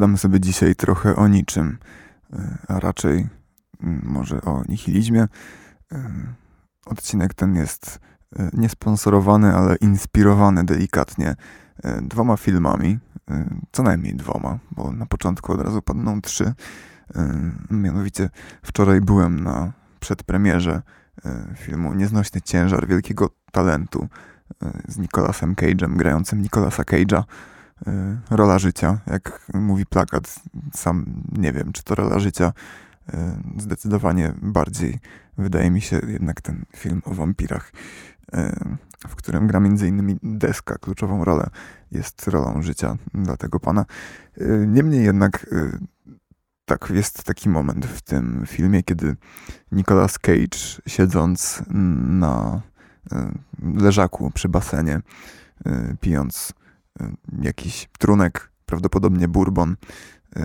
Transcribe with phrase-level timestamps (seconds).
[0.00, 1.78] Pogadamy sobie dzisiaj trochę o niczym,
[2.32, 3.28] e, a raczej
[3.82, 5.28] mm, może o nihilizmie.
[5.92, 6.10] E,
[6.86, 8.00] odcinek ten jest
[8.52, 11.34] niesponsorowany, ale inspirowany delikatnie
[12.02, 12.98] dwoma filmami,
[13.72, 16.52] co najmniej dwoma, bo na początku od razu padną trzy.
[17.70, 18.30] Mianowicie
[18.62, 20.82] wczoraj byłem na przedpremierze
[21.56, 24.08] filmu Nieznośny ciężar wielkiego talentu
[24.88, 27.22] z Nicolasem Cage'em, grającym Nicolasa Cage'a.
[27.88, 30.40] Y, rola życia, jak mówi plakat.
[30.72, 32.52] Sam nie wiem, czy to rola życia.
[33.08, 33.16] Y,
[33.58, 34.98] zdecydowanie bardziej
[35.38, 37.72] wydaje mi się jednak ten film o wampirach,
[38.34, 38.38] y,
[39.08, 41.50] w którym gra między innymi deska, kluczową rolę,
[41.92, 43.84] jest rolą życia dla tego pana.
[44.66, 45.46] Niemniej jednak
[46.64, 49.16] tak, jest taki moment w tym filmie, kiedy
[49.72, 51.62] Nicolas Cage siedząc
[52.08, 52.60] na
[53.74, 55.00] leżaku przy basenie,
[56.00, 56.52] pijąc
[57.42, 59.76] jakiś trunek, prawdopodobnie bourbon.
[60.36, 60.40] Y,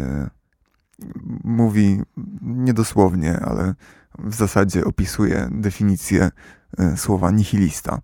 [1.44, 2.02] mówi
[2.42, 3.74] niedosłownie, ale
[4.20, 6.32] w zasadzie opisuje definicję
[6.80, 8.00] y, słowa nihilista,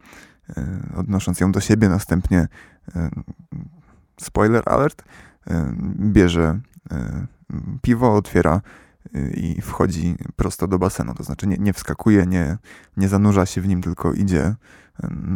[0.95, 2.47] odnosząc ją do siebie, następnie
[4.21, 5.03] spoiler alert,
[5.99, 6.59] bierze
[7.81, 8.61] piwo, otwiera
[9.33, 11.13] i wchodzi prosto do basenu.
[11.13, 12.57] To znaczy nie, nie wskakuje, nie,
[12.97, 14.55] nie zanurza się w nim, tylko idzie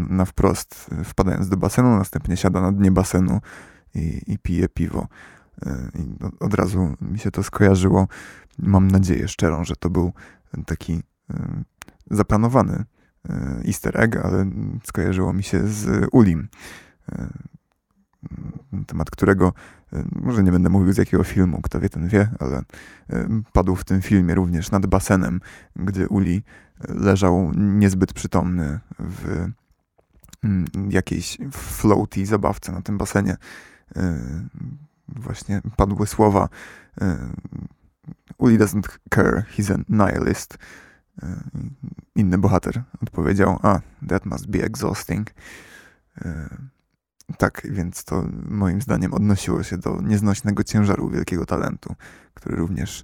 [0.10, 3.40] na wprost, wpadając do basenu, następnie siada na dnie basenu
[3.96, 5.08] i, i pije piwo.
[5.66, 8.08] E, I od razu mi się to skojarzyło.
[8.60, 10.14] Mam nadzieję szczerą, że to był
[10.66, 10.94] taki
[11.30, 11.64] e,
[12.12, 12.84] zaplanowany
[13.30, 14.46] e, easter egg, ale
[14.84, 16.48] skojarzyło mi się z Ulim,
[18.72, 19.54] na temat którego,
[20.16, 22.64] może nie będę mówił z jakiego filmu, kto wie, ten wie, ale
[23.54, 25.42] padł w tym filmie również nad basenem,
[25.76, 26.44] gdy Uli
[26.88, 29.50] leżał niezbyt przytomny w
[30.44, 33.38] mm, jakiejś floaty zabawce na tym basenie.
[33.96, 34.20] E,
[35.08, 36.50] właśnie padły słowa
[37.02, 37.18] e,
[38.38, 40.58] Uli doesn't care, he's a nihilist.
[41.24, 41.44] E,
[42.16, 45.34] inny bohater odpowiedział, a, that must be exhausting.
[47.38, 51.96] Tak, więc to moim zdaniem odnosiło się do nieznośnego ciężaru wielkiego talentu,
[52.34, 53.04] który również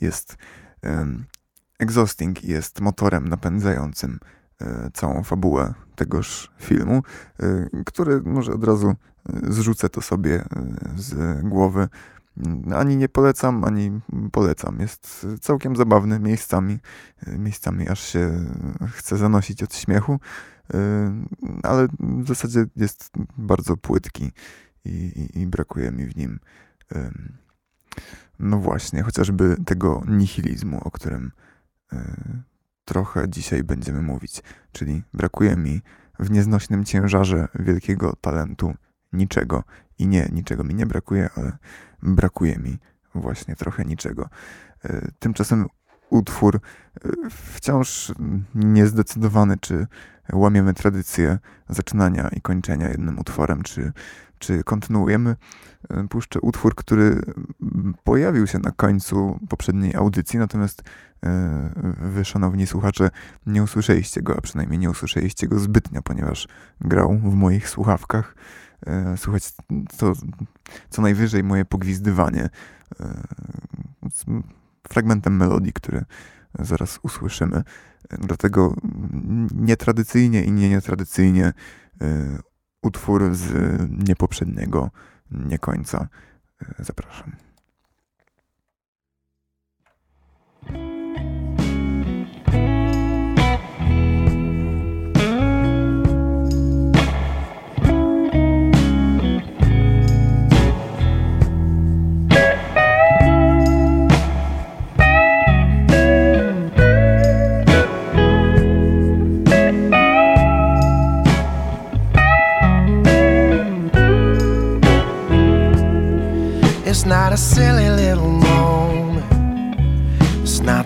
[0.00, 0.36] jest
[1.80, 4.18] Exhausting jest motorem napędzającym
[4.60, 7.02] e, całą fabułę tegoż filmu,
[7.40, 8.94] e, który może od razu e,
[9.48, 10.44] zrzucę to sobie
[10.96, 11.88] z głowy.
[12.74, 14.00] Ani nie polecam, ani
[14.32, 14.80] polecam.
[14.80, 16.78] Jest całkiem zabawny miejscami.
[17.26, 18.44] Miejscami aż się
[18.94, 20.20] chce zanosić od śmiechu,
[21.62, 24.32] ale w zasadzie jest bardzo płytki
[24.84, 26.40] i, i, i brakuje mi w nim
[28.38, 31.30] no właśnie, chociażby tego nihilizmu, o którym
[31.92, 32.42] E,
[32.84, 34.42] trochę dzisiaj będziemy mówić.
[34.72, 35.80] Czyli brakuje mi
[36.18, 38.74] w nieznośnym ciężarze wielkiego talentu
[39.12, 39.64] niczego.
[40.00, 41.58] I nie, niczego mi nie brakuje, ale
[42.02, 42.78] brakuje mi
[43.14, 44.28] właśnie trochę niczego.
[44.84, 45.66] E, tymczasem
[46.10, 46.60] utwór e,
[47.30, 48.12] wciąż
[48.54, 49.86] niezdecydowany, czy
[50.32, 51.38] łamiemy tradycję
[51.68, 53.92] zaczynania i kończenia jednym utworem, czy,
[54.38, 55.36] czy kontynuujemy.
[56.10, 57.20] Puszczę utwór, który
[58.04, 60.82] pojawił się na końcu poprzedniej audycji, natomiast
[61.26, 61.70] E,
[62.00, 63.10] wy, szanowni słuchacze,
[63.46, 66.48] nie usłyszeliście go, a przynajmniej nie usłyszeliście go zbytnio, ponieważ
[66.80, 68.34] grał w moich słuchawkach.
[68.86, 69.52] E, słuchać
[69.98, 70.12] to
[70.90, 72.48] co najwyżej moje pogwizdywanie
[73.00, 73.22] e,
[74.88, 76.04] fragmentem melodii, który
[76.58, 77.62] zaraz usłyszymy.
[78.10, 78.74] Dlatego
[79.54, 81.52] nietradycyjnie i nie nietradycyjnie
[82.82, 83.52] utwór z
[84.08, 84.90] niepoprzedniego
[85.30, 86.08] nie końca.
[86.78, 87.49] Zapraszam.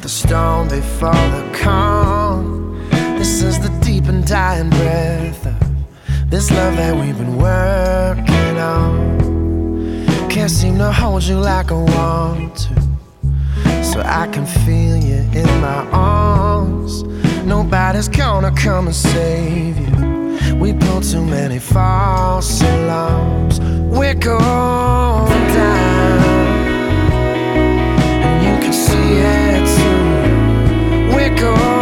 [0.05, 2.79] The storm before the calm.
[3.17, 5.55] This is the deep and dying breath of
[6.31, 10.29] this love that we've been working on.
[10.29, 12.75] Can't seem to hold you like I want to.
[13.83, 17.03] So I can feel you in my arms.
[17.47, 20.57] Nobody's gonna come and save you.
[20.57, 23.59] We built too many false alarms.
[23.97, 26.21] We're going down,
[28.27, 29.44] and you can see it
[31.37, 31.74] go.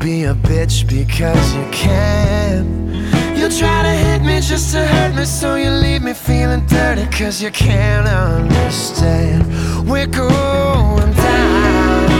[0.00, 2.88] Be a bitch because you can.
[3.36, 7.04] You try to hit me just to hurt me, so you leave me feeling dirty
[7.04, 9.44] because you can't understand.
[9.86, 12.10] We're going down,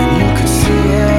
[0.00, 1.15] and you can see it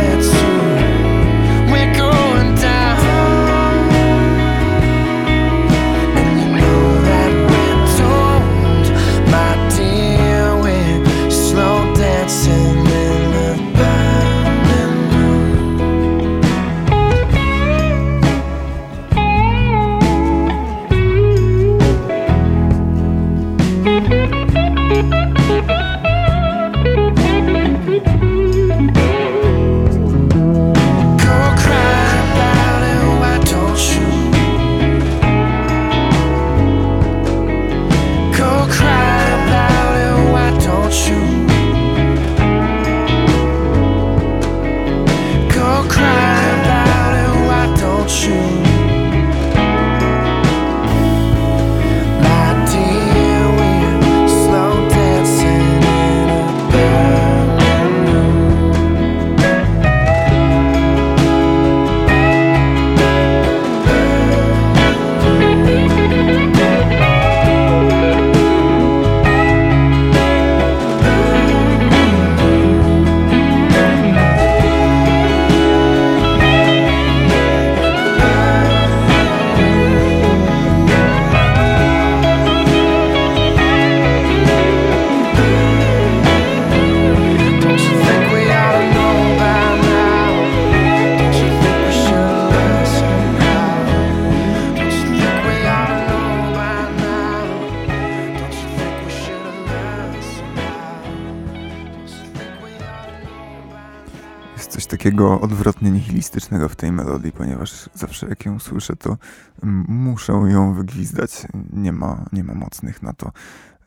[105.17, 109.17] takiego odwrotnie nihilistycznego w tej melodii, ponieważ zawsze jak ją słyszę, to
[109.63, 111.47] mm, muszę ją wygwizdać.
[111.73, 113.31] Nie ma, nie ma mocnych na to.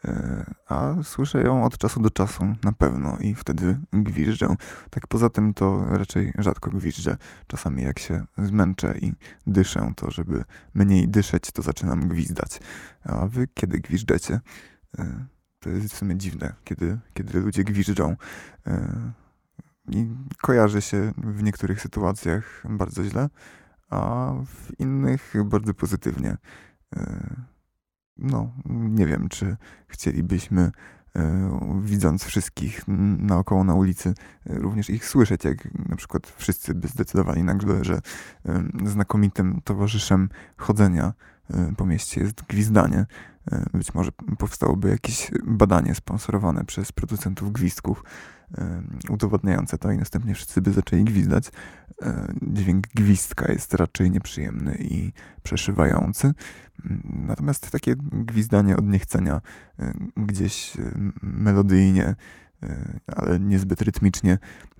[0.04, 4.56] E, A słyszę ją od czasu do czasu na pewno i wtedy gwiżdżę.
[4.90, 7.16] Tak poza tym to raczej rzadko gwiżdżę.
[7.46, 9.12] Czasami jak się zmęczę i
[9.46, 10.44] dyszę, to żeby
[10.74, 12.60] mniej dyszeć, to zaczynam gwizdać.
[13.04, 14.40] A wy kiedy gwiżdżecie?
[14.98, 15.26] E,
[15.60, 18.16] To jest w sumie dziwne, kiedy, kiedy ludzie gwiżdżą.
[19.90, 20.08] I
[20.42, 23.28] kojarzy się w niektórych sytuacjach bardzo źle,
[23.90, 26.36] a w innych bardzo pozytywnie.
[26.96, 27.36] E,
[28.22, 29.56] No, nie wiem, czy
[29.88, 30.70] chcielibyśmy,
[31.16, 31.50] e,
[31.82, 32.82] widząc wszystkich
[33.18, 34.08] naokoło na ulicy,
[34.46, 38.00] e, również ich słyszeć, jak na przykład wszyscy by zdecydowali nagle, że
[38.84, 41.12] znakomitym towarzyszem chodzenia
[41.76, 43.06] po mieście jest gwizdanie.
[43.52, 48.04] E, Być może powstałoby jakieś badanie sponsorowane przez producentów gwizdków,
[48.58, 51.50] e, udowodniające to i następnie wszyscy by zaczęli gwizdać.
[52.02, 56.26] E, Dźwięk gwizdka jest raczej nieprzyjemny i przeszywający.
[56.84, 59.40] Mm, Natomiast takie gwizdanie od niechcenia
[59.78, 60.82] e, gdzieś e,
[61.22, 62.14] melodyjnie,
[62.62, 64.38] e, ale niezbyt rytmicznie,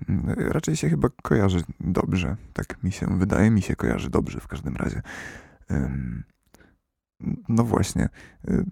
[0.09, 2.37] m, raczej się chyba kojarzy dobrze.
[2.53, 5.03] Tak mi się wydaje, mi się kojarzy dobrze w każdym razie.
[7.49, 8.09] No właśnie,
[8.49, 8.65] y,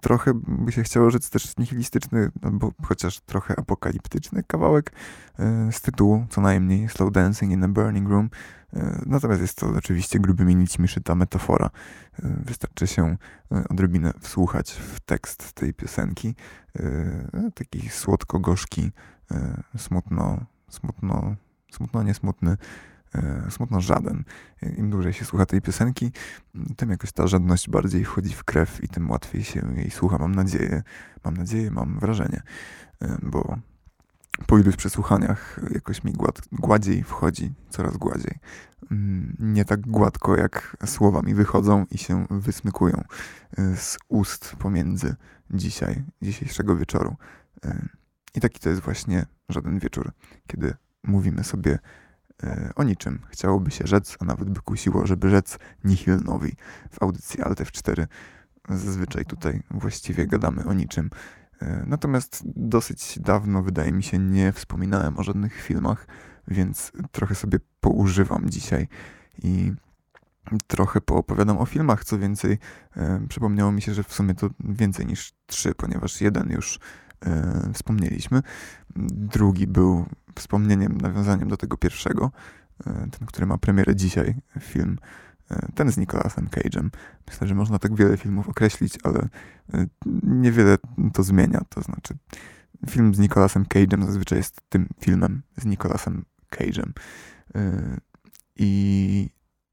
[0.00, 4.92] trochę by się chciało rzec też nihilistyczny, albo chociaż trochę apokaliptyczny kawałek
[5.40, 8.30] y, z tytułu, co najmniej Slow Dancing in a Burning Room.
[8.76, 11.70] Y, natomiast jest to oczywiście grubymi nićmi szyta metafora.
[12.18, 13.16] Wystarczy się
[13.68, 16.34] odrobinę wsłuchać w tekst tej piosenki.
[17.54, 18.90] Taki słodko-gorzki,
[19.76, 21.36] smutno, smutno,
[21.72, 22.56] smutno niesmutny
[23.50, 24.24] smutno żaden.
[24.76, 26.12] Im dłużej się słucha tej piosenki,
[26.76, 30.18] tym jakoś ta żadność bardziej wchodzi w krew i tym łatwiej się jej słucha.
[30.18, 30.82] Mam nadzieję,
[31.24, 32.42] mam nadzieję, mam wrażenie,
[33.02, 33.58] e, bo
[34.46, 38.38] po iluś przesłuchaniach jakoś mi gład, gładziej wchodzi, coraz gładziej.
[38.90, 43.04] Mm, nie tak gładko, jak słowa mi wychodzą i się wysmykują
[43.58, 45.14] e, z ust pomiędzy
[45.50, 47.16] dzisiaj, dzisiejszego wieczoru.
[48.34, 50.12] I taki to jest właśnie żaden wieczór,
[50.46, 52.01] kiedy mówimy sobie E,
[52.76, 53.18] o niczym.
[53.28, 56.52] Chciałoby się rzec, a nawet by kusiło, żeby rzec nihilnowi.
[56.90, 58.06] W audycji Alt F4
[58.68, 61.10] zazwyczaj tutaj właściwie gadamy o niczym.
[61.62, 66.06] E, natomiast dosyć dawno, wydaje mi się, nie wspominałem o żadnych filmach,
[66.48, 68.88] więc trochę sobie poużywam dzisiaj
[69.42, 69.72] i
[70.66, 72.04] trochę poopowiadam o filmach.
[72.04, 72.58] Co więcej,
[72.96, 76.78] e, przypomniało mi się, że w sumie to więcej niż trzy, ponieważ jeden już
[77.26, 78.42] e, wspomnieliśmy.
[79.06, 80.06] Drugi był
[80.36, 82.30] wspomnieniem, nawiązaniem do tego pierwszego,
[82.80, 84.98] e, ten, który ma premierę dzisiaj, film,
[85.50, 86.88] e, ten z Nicolasem Cage'em.
[87.28, 89.28] Myślę, że można tak wiele filmów określić, ale
[89.74, 89.86] e,
[90.22, 90.78] niewiele
[91.12, 91.60] to zmienia.
[91.68, 92.14] To znaczy,
[92.90, 96.92] film z Nicolasem Cage'em zazwyczaj jest tym filmem z Nicolasem Cage'em.
[98.56, 99.30] I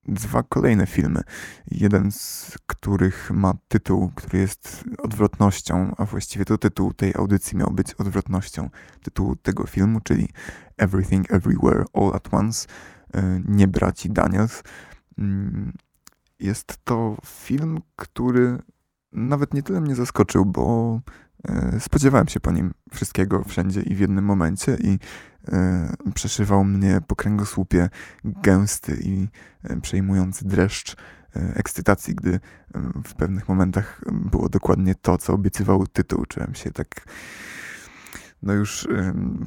[0.08, 1.22] dwa kolejne filmy.
[1.72, 7.72] Jeden z których ma tytuł, który jest odwrotnością, a właściwie to tytuł tej audycji miał
[7.72, 8.70] być odwrotnością
[9.04, 10.30] tytułu tego filmu, czyli
[10.78, 12.68] Everything Everywhere All at Once,
[13.14, 14.64] e, nie braci Daniels.
[15.18, 15.74] Mm,
[16.40, 18.58] jest to film, który
[19.12, 21.00] nawet nie tyle mnie zaskoczył, bo
[21.80, 25.00] spodziewałem się po nim wszystkiego wszędzie i w jednym momencie i
[25.48, 27.90] E, przeszywał mnie po kręgosłupie
[28.26, 29.28] gęsty i
[29.64, 30.96] e, przejmujący dreszcz
[31.36, 32.40] e, ekscytacji, gdy
[33.06, 36.26] w pewnych momentach było dokładnie to, co obiecywał tytuł.
[36.26, 37.06] Czułem się tak
[38.44, 38.88] no już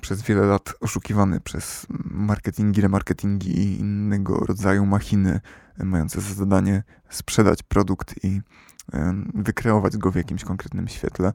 [0.00, 5.40] przez wiele lat oszukiwany przez marketingi, remarketingi i innego rodzaju machiny
[5.78, 8.40] mające za zadanie sprzedać produkt i
[9.34, 11.32] wykreować go w jakimś konkretnym świetle.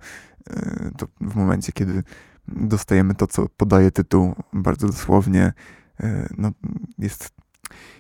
[0.98, 2.04] To w momencie, kiedy
[2.48, 5.54] dostajemy to, co podaje tytuł bardzo dosłownie.
[6.00, 6.52] E, no,
[6.98, 7.30] jest,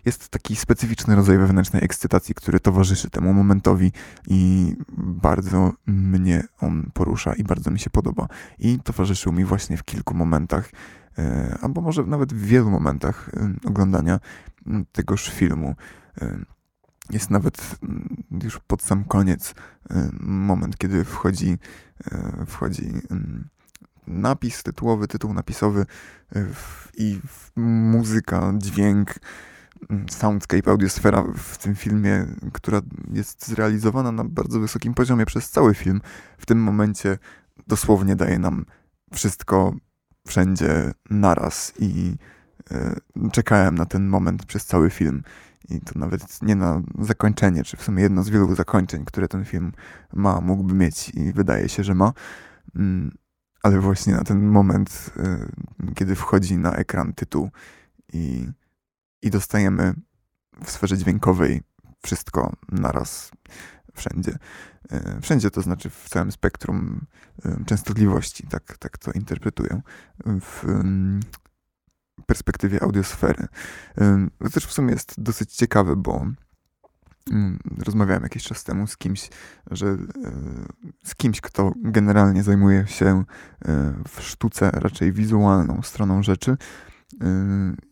[0.05, 3.91] jest taki specyficzny rodzaj wewnętrznej ekscytacji, który towarzyszy temu momentowi
[4.27, 8.27] i bardzo mnie on porusza i bardzo mi się podoba.
[8.59, 10.69] I towarzyszył mi właśnie w kilku momentach,
[11.17, 14.19] e, albo może nawet w wielu momentach e, oglądania
[14.91, 15.75] tegoż filmu.
[17.09, 17.77] Jest nawet
[18.43, 19.55] już pod sam koniec
[20.19, 21.57] moment, kiedy wchodzi,
[22.47, 22.93] wchodzi
[24.07, 25.85] napis tytułowy, tytuł napisowy
[26.35, 26.45] y,
[26.97, 27.19] i
[27.91, 29.15] muzyka, dźwięk,
[29.89, 32.81] mm, soundscape, audiosfera w tym filmie, która
[33.13, 36.01] jest zrealizowana na bardzo wysokim poziomie przez cały film,
[36.37, 37.17] w tym momencie
[37.67, 38.65] dosłownie daje nam
[39.13, 39.73] wszystko
[40.27, 42.15] wszędzie naraz i
[42.71, 45.23] y, czekałem na ten moment przez cały film.
[45.69, 49.45] I to nawet nie na zakończenie, czy w sumie jedno z wielu zakończeń, które ten
[49.45, 49.71] film
[50.13, 52.13] ma, mógłby mieć i wydaje się, że ma.
[52.75, 53.11] Mm,
[53.63, 55.11] ale właśnie na ten moment,
[55.89, 57.49] y, kiedy wchodzi na ekran tytuł
[58.13, 58.47] i,
[59.21, 59.93] i dostajemy
[60.63, 61.61] w sferze dźwiękowej
[62.03, 63.31] wszystko naraz,
[63.95, 64.37] wszędzie.
[64.91, 67.05] Y, wszędzie to znaczy w całym spektrum
[67.45, 69.81] y, częstotliwości, tak, tak to interpretuję,
[70.25, 70.63] w
[72.25, 73.47] perspektywie audiosfery.
[74.39, 76.25] To też w sumie jest dosyć ciekawe, bo
[77.85, 79.29] rozmawiałem jakiś czas temu z kimś,
[79.71, 79.97] że e,
[81.03, 86.57] z kimś, kto generalnie zajmuje się e, w sztuce raczej wizualną stroną rzeczy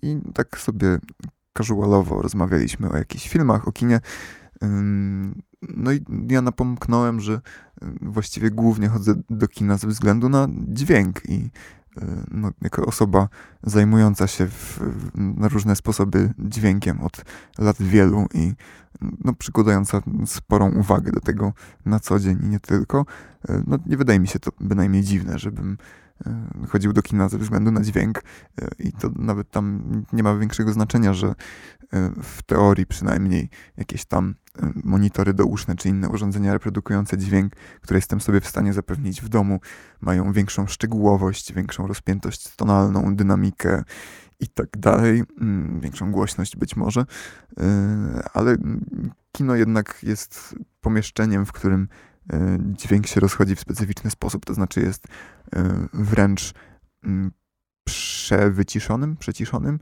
[0.01, 0.98] i tak sobie
[1.58, 4.00] casualowo rozmawialiśmy o jakichś filmach, o kinie.
[5.62, 7.41] No i ja napomknąłem, że
[8.01, 11.50] właściwie głównie chodzę do kina ze względu na dźwięk i
[12.31, 13.29] no, jako osoba
[13.63, 14.79] zajmująca się w,
[15.15, 17.25] na różne sposoby dźwiękiem od
[17.57, 18.53] lat wielu i
[19.23, 21.53] no, przykładająca sporą uwagę do tego
[21.85, 23.05] na co dzień i nie tylko,
[23.49, 25.77] e, no, nie wydaje mi się to bynajmniej dziwne, żebym
[26.69, 28.24] chodził do kina ze względu na dźwięk
[28.62, 29.81] e, i to nawet tam
[30.13, 31.36] nie ma większego znaczenia, że
[32.24, 34.36] w teorii przynajmniej jakieś tam
[34.84, 39.60] monitory douszne czy inne urządzenia reprodukujące dźwięk, które jestem sobie w stanie zapewnić w domu,
[40.01, 43.84] mają większą szczegółowość, większą rozpiętość tonalną, dynamikę
[44.39, 47.05] i tak dalej, mm, większą głośność być może,
[48.34, 48.57] ale
[49.31, 51.88] kino jednak jest pomieszczeniem, w którym
[52.60, 55.08] dźwięk się rozchodzi w specyficzny sposób, to znaczy jest
[55.94, 56.53] wręcz
[57.03, 57.32] mm,
[57.84, 59.79] przewyciszonym, przeciszonym,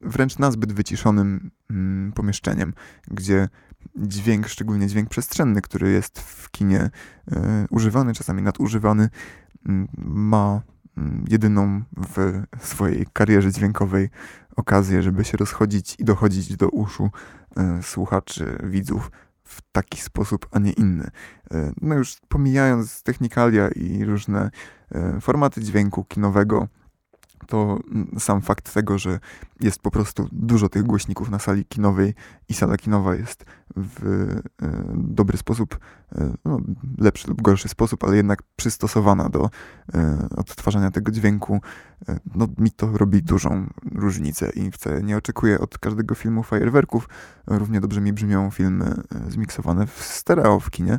[0.00, 2.74] wręcz nazbyt wyciszonym mm, pomieszczeniem,
[3.10, 3.48] gdzie
[3.96, 6.90] dźwięk, szczególnie dźwięk przestrzenny, który jest w kinie
[7.70, 9.08] używany, czasami nadużywany,
[9.66, 10.62] mm, ma
[11.28, 14.10] jedyną w swojej karierze dźwiękowej
[14.56, 17.10] okazję, żeby się rozchodzić i dochodzić do uszu
[17.56, 19.10] e, słuchaczy, widzów
[19.48, 21.10] w taki sposób, a nie inny.
[21.50, 24.50] E, no już pomijając technikalia i różne
[24.92, 26.68] e, formaty dźwięku kinowego,
[27.46, 27.78] to
[28.18, 29.20] sam fakt tego, że
[29.60, 32.14] jest po prostu dużo tych głośników na sali kinowej
[32.48, 33.44] i sala kinowa jest
[33.76, 34.06] w
[34.62, 35.78] e, dobry sposób,
[36.12, 36.60] e, no,
[36.98, 39.50] lepszy lub gorszy sposób, ale jednak przystosowana do
[39.94, 41.60] e, odtwarzania tego dźwięku,
[42.34, 47.08] no mi to robi dużą różnicę i wcale nie oczekuję od każdego filmu fajerwerków.
[47.46, 50.98] Równie dobrze mi brzmią filmy zmiksowane w stereo w kinie,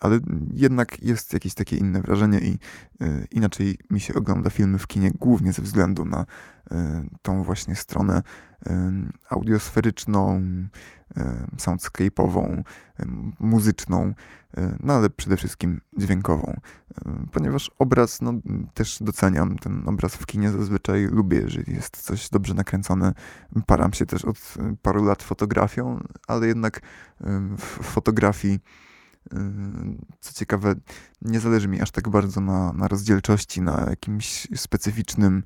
[0.00, 0.18] ale
[0.54, 2.58] jednak jest jakieś takie inne wrażenie i
[3.00, 6.26] e, inaczej mi się ogląda filmy w kinie, głównie ze względu na
[6.70, 8.22] e, tą właśnie stronę
[9.30, 10.42] audiosferyczną,
[11.56, 12.62] soundscape'ową,
[13.38, 14.14] muzyczną,
[14.80, 16.60] no ale przede wszystkim dźwiękową,
[17.32, 18.32] ponieważ obraz, no
[18.74, 23.12] też doceniam ten obraz w kinie, zazwyczaj lubię, jeżeli jest coś dobrze nakręcone.
[23.66, 26.80] Param się też od paru lat fotografią, ale jednak
[27.58, 28.60] w fotografii
[30.20, 30.74] co ciekawe,
[31.22, 35.42] nie zależy mi aż tak bardzo na, na rozdzielczości, na jakimś specyficznym,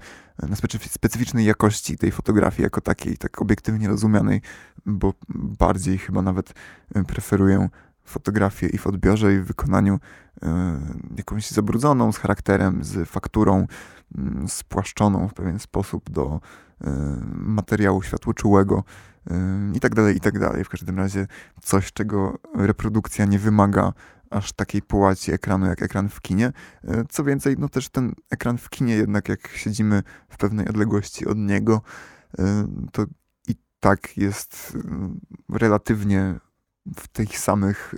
[0.49, 0.57] na
[0.89, 4.41] specyficznej jakości tej fotografii jako takiej, tak obiektywnie rozumianej,
[4.87, 6.55] bo bardziej chyba nawet
[7.07, 7.69] preferuję
[8.05, 9.99] fotografię i w odbiorze, i w wykonaniu
[11.17, 13.67] jakąś zabrudzoną, z charakterem, z fakturą,
[14.47, 16.41] spłaszczoną w pewien sposób do
[17.35, 18.85] materiału światłoczułego,
[19.75, 20.65] i tak dalej, i tak dalej.
[20.65, 21.27] W każdym razie
[21.63, 23.93] coś, czego reprodukcja nie wymaga
[24.35, 26.53] aż takiej połaci ekranu jak ekran w kinie.
[26.85, 31.27] E, co więcej, no też ten ekran w kinie jednak jak siedzimy w pewnej odległości
[31.27, 31.83] od niego,
[32.39, 33.05] e, to
[33.49, 34.77] i tak jest
[35.51, 36.35] e, relatywnie
[36.97, 37.95] w tych samych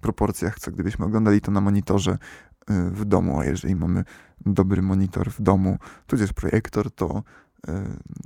[0.00, 2.18] proporcjach, co gdybyśmy oglądali to na monitorze
[2.68, 4.04] w domu, a jeżeli mamy
[4.46, 7.22] dobry monitor w domu, tudzież projektor, to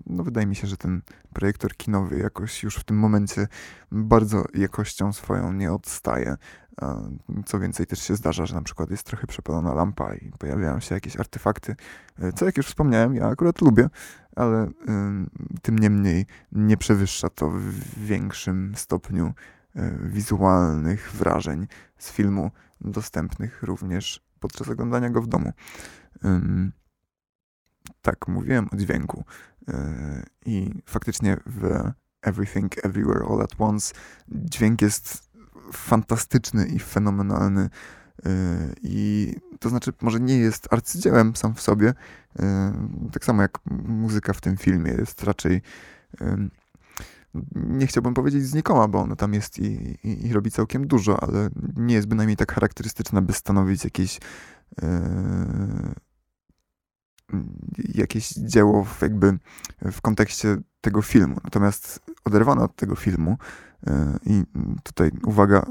[0.07, 3.47] no wydaje mi się, że ten projektor kinowy jakoś już w tym momencie
[3.93, 6.37] bardzo jakością swoją nie odstaje.
[7.47, 10.95] Co więcej, też się zdarza, że na przykład jest trochę przepalona lampa i pojawiają się
[10.95, 11.77] jakieś artefakty,
[12.19, 13.89] e, co jak już wspomniałem, ja akurat lubię,
[14.37, 14.71] ale
[15.63, 19.35] tym niemniej nie przewyższa to w większym stopniu
[20.03, 21.67] wizualnych wrażeń
[21.99, 25.53] z filmu dostępnych również podczas oglądania go w domu
[28.03, 29.25] tak, mówiłem o dźwięku.
[29.69, 31.91] E, I faktycznie w
[32.23, 33.95] Everything Everywhere All at Once
[34.29, 35.31] dźwięk jest
[35.73, 37.71] fantastyczny i fenomenalny.
[38.27, 38.31] E,
[38.83, 41.95] I to znaczy, może nie jest arcydziełem sam w sobie,
[42.39, 42.73] e,
[43.13, 45.63] tak samo jak muzyka w tym filmie jest raczej
[47.55, 51.51] nie chciałbym powiedzieć znikoma, bo ona tam jest i, i, i, robi całkiem dużo, ale
[51.77, 54.21] nie jest bynajmniej tak charakterystyczna, by stanowić jakieś
[57.95, 59.39] jakieś dzieło w, jakby
[59.93, 61.37] w kontekście tego filmu.
[61.45, 63.39] Natomiast oderwane od tego filmu
[63.87, 64.45] e, i
[64.83, 65.67] tutaj uwaga,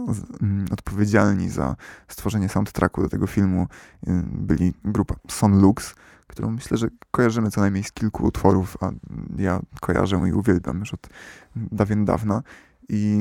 [0.71, 1.75] odpowiedzialni za
[2.07, 3.67] stworzenie soundtracku do tego filmu
[4.07, 5.95] e, byli grupa Son Lux,
[6.27, 8.91] którą myślę, że kojarzymy co najmniej z kilku utworów, a
[9.37, 11.09] ja kojarzę i uwielbiam już od
[11.55, 12.43] dawien dawna.
[12.89, 13.19] I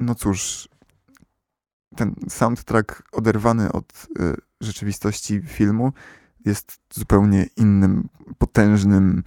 [0.00, 0.68] no cóż,
[1.96, 5.92] ten soundtrack oderwany od y, rzeczywistości filmu
[6.44, 9.22] jest zupełnie innym, potężnym,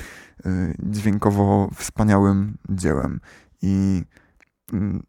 [0.45, 3.19] y, dźwiękowo wspaniałym dziełem.
[3.61, 4.03] I
[4.73, 5.03] mm,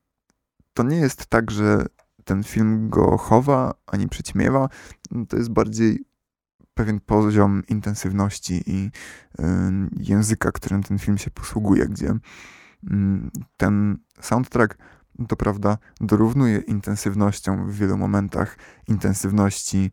[0.74, 1.86] to nie jest tak, że
[2.24, 4.68] ten film go chowa ani przyćmiewa.
[5.28, 6.04] To jest bardziej
[6.74, 8.90] pewien poziom intensywności i
[9.40, 9.44] y,
[9.96, 12.14] języka, którym ten film się posługuje, gdzie
[12.90, 14.78] mm, ten soundtrack
[15.28, 18.56] to prawda, dorównuje intensywnością w wielu momentach
[18.88, 19.90] intensywności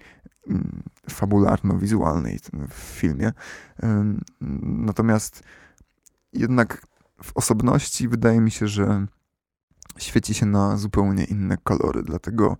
[0.47, 3.31] Mm, fabularno-wizualnej w filmie.
[4.61, 5.43] Natomiast
[6.33, 6.87] jednak
[7.23, 9.05] w osobności wydaje mi się, że
[9.97, 12.57] świeci się na zupełnie inne kolory, dlatego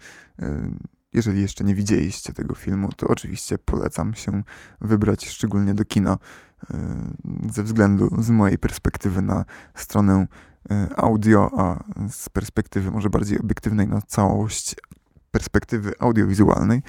[1.14, 4.44] jeżeli jeszcze nie widzieliście tego filmu, to oczywiście polecam się
[4.82, 6.18] wybrać szczególnie do kina
[7.52, 10.28] ze względu z mojej perspektywy na stronę
[10.96, 14.76] audio, a z perspektywy może bardziej obiektywnej na całość
[15.32, 16.84] perspektywy audiowizualnej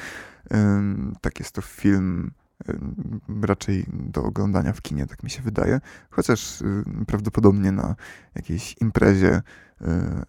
[1.20, 2.30] tak jest to film
[3.42, 5.80] raczej do oglądania w kinie, tak mi się wydaje.
[6.10, 6.62] Chociaż
[7.06, 7.94] prawdopodobnie na
[8.34, 9.42] jakiejś imprezie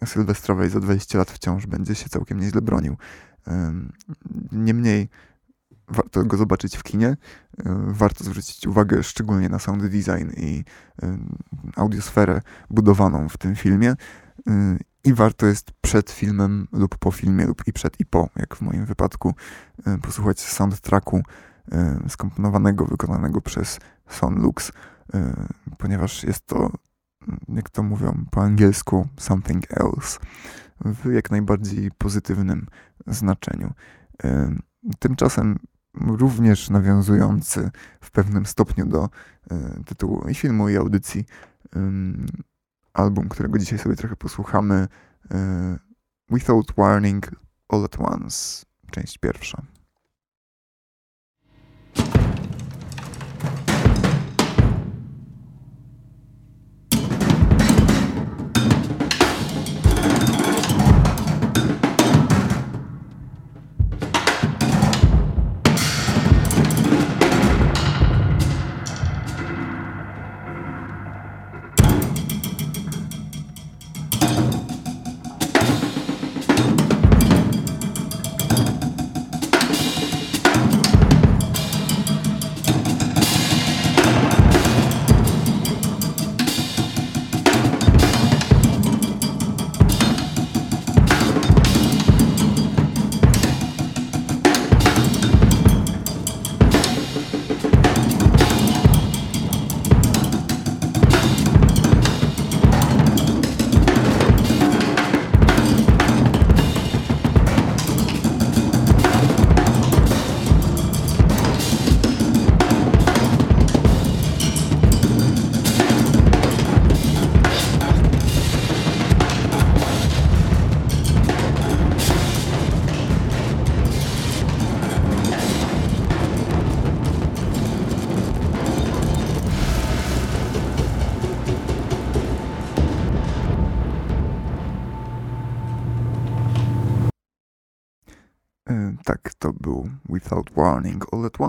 [0.05, 2.97] sylwestrowej za 20 lat wciąż będzie się całkiem nieźle bronił.
[4.51, 5.09] Niemniej
[5.87, 7.17] warto go zobaczyć w kinie.
[7.87, 10.63] Warto zwrócić uwagę szczególnie na sound design i
[11.75, 13.93] audiosferę budowaną w tym filmie.
[15.03, 18.61] I warto jest przed filmem lub po filmie, lub i przed i po, jak w
[18.61, 19.35] moim wypadku,
[20.01, 21.21] posłuchać soundtracku
[22.07, 24.71] skomponowanego, wykonanego przez Sonlux,
[25.77, 26.71] ponieważ jest to,
[27.47, 30.19] jak to mówią po angielsku, something else,
[30.85, 32.67] w jak najbardziej pozytywnym
[33.07, 33.73] znaczeniu.
[34.99, 35.59] Tymczasem
[36.01, 39.09] również nawiązujący w pewnym stopniu do
[39.85, 41.25] tytułu i filmu, i audycji,
[42.93, 44.87] album, którego dzisiaj sobie trochę posłuchamy,
[46.31, 47.31] Without Warning
[47.69, 49.61] All at Once, część pierwsza.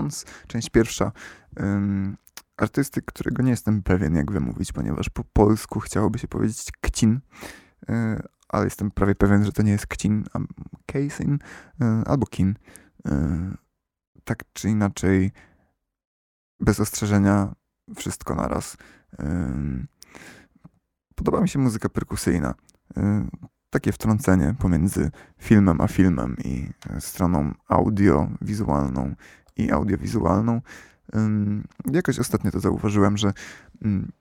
[0.09, 1.11] Once, część pierwsza.
[1.57, 2.17] Um,
[2.57, 7.19] artysty, którego nie jestem pewien, jak wymówić, ponieważ po polsku chciałoby się powiedzieć Kcin,
[7.89, 10.39] e, ale jestem prawie pewien, że to nie jest Kcin, a
[10.85, 11.39] Kejsin
[11.81, 12.55] e, albo Kin.
[13.05, 13.51] E,
[14.23, 15.31] tak czy inaczej,
[16.59, 17.55] bez ostrzeżenia,
[17.95, 18.77] wszystko naraz.
[21.15, 22.53] Podoba mi się muzyka perkusyjna
[23.69, 26.69] takie wtrącenie pomiędzy filmem a filmem i
[26.99, 29.15] stroną audiowizualną
[29.59, 30.61] i audiowizualną.
[31.91, 33.33] Jakoś ostatnio to zauważyłem, że
[33.81, 34.11] mm,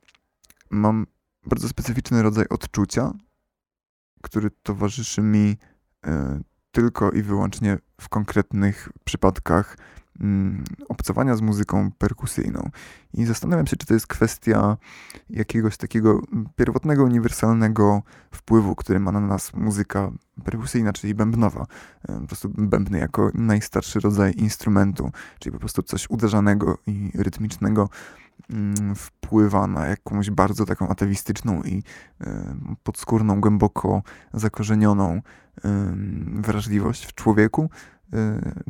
[0.71, 1.07] mam
[1.47, 3.13] bardzo specyficzny rodzaj odczucia,
[4.23, 5.57] który towarzyszy mi
[6.07, 9.77] e, tylko i wyłącznie w konkretnych przypadkach
[10.21, 12.71] Mm, obcowania z muzyką perkusyjną.
[13.15, 14.77] I zastanawiam się, czy to jest kwestia
[15.31, 16.23] jakiegoś takiego
[16.57, 20.11] pierwotnego, uniwersalnego wpływu, który ma na nas muzyka
[20.45, 21.67] perkusyjna, czyli bębnowa.
[22.07, 27.89] Po prostu bębny jako najstarszy rodzaj instrumentu, czyli po prostu coś uderzanego i rytmicznego
[28.51, 31.83] mm, wpływa na jakąś bardzo taką atawistyczną i
[32.83, 34.03] podskórną, głęboko
[34.35, 35.23] zakorzenioną
[36.35, 37.71] wrażliwość w człowieku,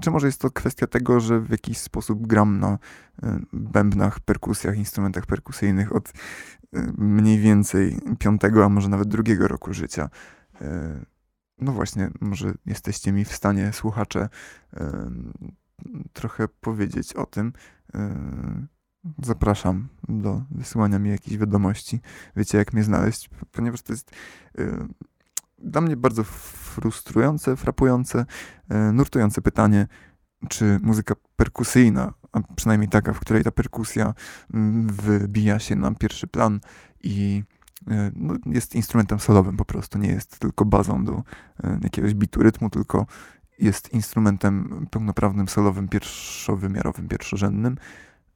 [0.00, 4.76] czy może jest to kwestia tego, że w jakiś sposób gram na y, bębnach, perkusjach,
[4.76, 6.12] instrumentach perkusyjnych od y,
[6.98, 10.10] mniej więcej piątego, a może nawet drugiego roku życia?
[11.58, 14.28] No właśnie, może jesteście mi w stanie, słuchacze,
[16.12, 17.52] trochę powiedzieć o tym.
[19.22, 22.00] Zapraszam do wysyłania mi jakichś wiadomości.
[22.36, 24.10] Wiecie, jak mnie znaleźć, ponieważ to jest
[25.58, 28.26] dla mnie bardzo frustrujące, frapujące,
[28.68, 29.86] e, nurtujące pytanie,
[30.48, 34.14] czy muzyka perkusyjna, a przynajmniej taka, w której ta perkusja
[34.54, 36.60] mm, wybija się na pierwszy plan
[37.02, 37.44] i
[37.88, 41.22] e, no, jest instrumentem solowym po prostu, nie jest tylko bazą do
[41.64, 43.06] e, jakiegoś bitu rytmu, tylko
[43.58, 47.76] jest instrumentem pełnoprawnym, solowym, pierwszowymiarowym, pierwszorzędnym,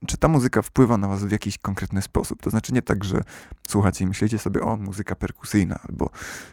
[0.06, 2.42] czy ta muzyka wpływa na was w jakiś konkretny sposób.
[2.42, 3.22] To znaczy nie tak, że
[3.68, 6.10] słuchacie i myślicie sobie, o, muzyka perkusyjna, albo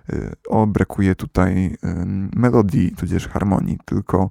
[0.10, 1.78] y, o, brakuje tutaj
[2.36, 4.30] melodii, tudzież harmonii, tylko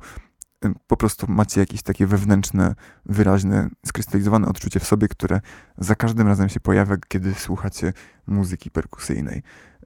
[0.87, 2.75] po prostu macie jakieś takie wewnętrzne,
[3.07, 5.41] wyraźne, skrystalizowane odczucie w sobie, które
[5.79, 7.93] za każdym razem się pojawia, kiedy słuchacie
[8.27, 9.43] muzyki perkusyjnej.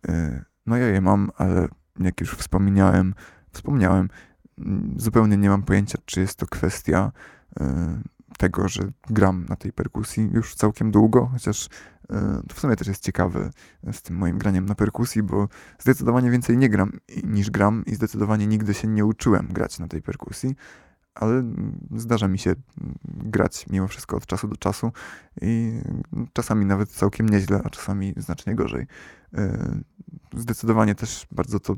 [0.09, 1.69] Y, no ja je mam, ale
[2.01, 3.15] jak już wspomniałem,
[3.53, 4.09] wspomniałem,
[4.97, 7.13] zupełnie nie mam pojęcia, czy jest to kwestia
[7.61, 7.65] y,
[8.39, 11.69] tego, że gram na tej perkusji już całkiem długo, chociaż
[12.49, 13.51] to w sumie też jest ciekawe
[13.93, 16.93] z tym moim graniem na perkusji, bo zdecydowanie więcej nie gram
[17.25, 20.57] niż gram i zdecydowanie nigdy się nie uczyłem grać na tej perkusji
[21.15, 21.43] ale
[21.97, 22.55] zdarza mi się
[23.05, 24.93] grać mimo wszystko od czasu do czasu
[25.43, 25.81] i
[26.33, 28.87] czasami nawet całkiem nieźle, a czasami znacznie gorzej.
[30.35, 31.77] Zdecydowanie też bardzo to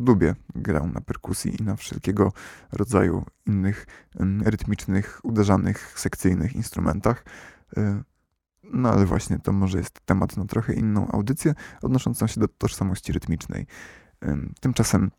[0.00, 0.34] lubię.
[0.54, 2.32] Grę na perkusji i na wszelkiego
[2.72, 3.86] rodzaju innych
[4.44, 7.24] rytmicznych, uderzanych, sekcyjnych instrumentach.
[7.76, 8.02] E,
[8.72, 13.12] no ale właśnie to może jest temat na trochę inną audycję odnoszącą się do tożsamości
[13.12, 13.66] rytmicznej.
[14.60, 15.10] Tymczasem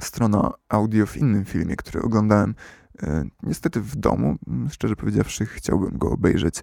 [0.00, 2.54] strona audio w innym filmie, który oglądałem
[3.02, 4.36] E, niestety w domu,
[4.70, 6.62] szczerze powiedziawszy, chciałbym go obejrzeć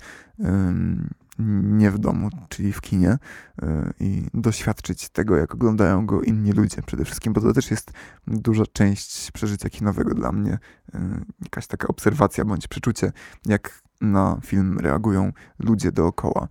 [1.63, 3.17] nie w domu, czyli w kinie
[3.61, 7.91] e, i doświadczyć tego, jak oglądają go inni ludzie przede wszystkim, bo to też jest
[8.27, 10.57] duża część przeżycia kinowego dla mnie.
[10.93, 13.11] E, jakaś taka obserwacja bądź przeczucie,
[13.45, 16.47] jak na film reagują ludzie dookoła.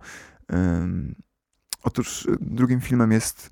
[1.83, 3.49] Otóż drugim filmem jest,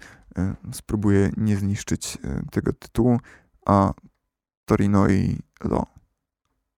[0.71, 2.17] spróbuję nie zniszczyć
[2.51, 3.19] tego tytułu,
[3.65, 3.93] a
[4.65, 5.97] Torino i Lo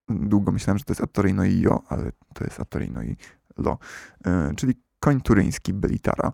[0.10, 3.18] długo myślałem, że to jest Attorino i Jo, ale to jest Attorino i
[3.60, 3.78] Lo,
[4.26, 6.32] e, czyli koń turyński Belitara,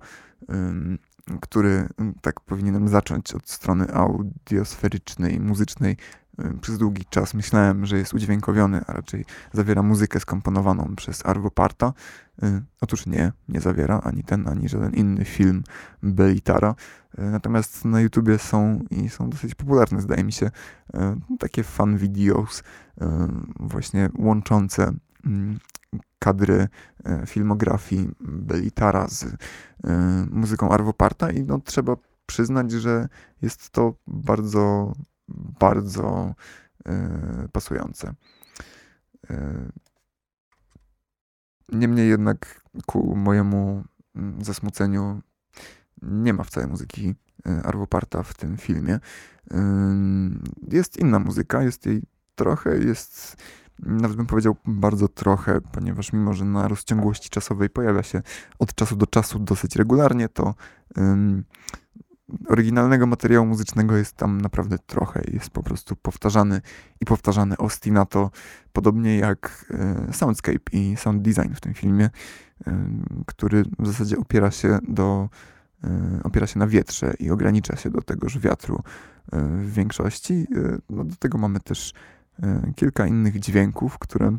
[1.41, 1.87] który
[2.21, 5.97] tak powinienem zacząć od strony audiosferycznej, muzycznej.
[6.61, 11.93] Przez długi czas myślałem, że jest udźwiękowiony, a raczej zawiera muzykę skomponowaną przez Arvo Parta.
[12.43, 15.63] E, otóż nie, nie zawiera ani ten, ani żaden inny film
[16.03, 16.75] Belitara.
[17.17, 20.51] E, natomiast na YouTubie są i są dosyć popularne, zdaje mi się,
[21.39, 22.63] takie fan videos
[23.59, 24.93] właśnie łączące
[25.25, 25.59] mm,
[26.25, 26.67] kadry
[27.05, 29.35] e, filmografii Belitara z e,
[30.31, 33.07] muzyką Arvo Parta i no, trzeba przyznać, że
[33.41, 34.93] jest to bardzo,
[35.59, 36.35] bardzo
[36.85, 38.13] e, pasujące.
[41.71, 43.83] Niemniej jednak ku mojemu
[44.41, 45.21] zasmuceniu
[46.01, 47.15] nie ma wcale muzyki
[47.63, 48.99] Arvo Parta w tym filmie.
[50.71, 52.01] Jest inna muzyka, jest jej
[52.35, 53.37] trochę jest,
[53.79, 58.21] nawet bym powiedział bardzo trochę, ponieważ mimo, że na rozciągłości czasowej pojawia się
[58.59, 60.53] od czasu do czasu dosyć regularnie, to
[60.97, 61.43] um,
[62.47, 65.21] oryginalnego materiału muzycznego jest tam naprawdę trochę.
[65.33, 66.61] Jest po prostu powtarzany
[67.01, 68.31] i powtarzany ostinato,
[68.73, 69.65] podobnie jak
[70.09, 72.09] e, soundscape i sound design w tym filmie,
[72.67, 72.87] e,
[73.25, 75.29] który w zasadzie opiera się do
[75.83, 78.83] e, opiera się na wietrze i ogranicza się do tegoż wiatru
[79.33, 80.47] w większości.
[80.89, 81.93] No, do tego mamy też
[82.75, 84.37] kilka innych dźwięków, które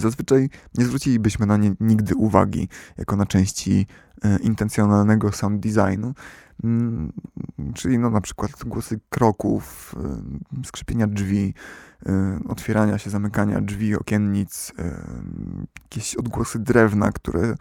[0.00, 3.86] zazwyczaj nie zwrócilibyśmy na nie nigdy uwagi, jako na części
[4.24, 6.14] e, intencjonalnego sound designu.
[6.64, 7.12] Mm,
[7.74, 9.94] czyli no na przykład głosy kroków,
[10.62, 11.54] e, skrzypienia drzwi,
[12.48, 14.72] otwierania się, zamykania drzwi, okiennic,
[15.82, 17.54] jakieś odgłosy drewna, które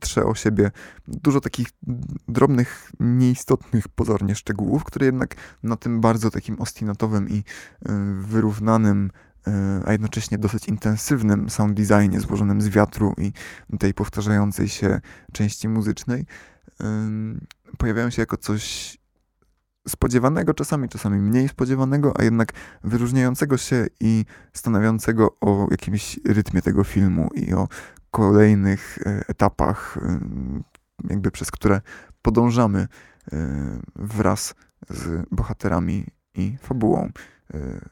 [0.00, 0.70] trze o siebie.
[1.08, 1.68] Dużo takich
[2.28, 7.42] drobnych, nieistotnych pozornie szczegółów, które jednak na tym bardzo takim ostinatowym i
[8.20, 9.10] wyrównanym
[9.86, 13.32] a jednocześnie dosyć intensywnym sound designie złożonym z wiatru i
[13.78, 15.00] tej powtarzającej się
[15.32, 16.26] części muzycznej
[17.78, 18.98] pojawiają się jako coś
[19.88, 22.52] spodziewanego czasami, czasami mniej spodziewanego, a jednak
[22.84, 27.68] wyróżniającego się i stanowiącego o jakimś rytmie tego filmu i o
[28.10, 29.98] kolejnych e, etapach,
[31.10, 31.80] jakby przez które
[32.22, 32.88] podążamy e,
[33.96, 34.54] wraz
[34.90, 37.10] z bohaterami i fabułą,
[37.54, 37.88] e,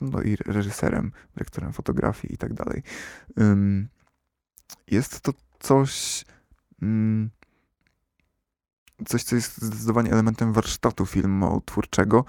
[0.00, 2.82] no i reżyserem, dyrektorem fotografii i tak dalej.
[4.86, 6.24] Jest to coś
[6.82, 7.30] mm,
[9.06, 12.24] coś, co jest zdecydowanie elementem warsztatu filmotwórczego,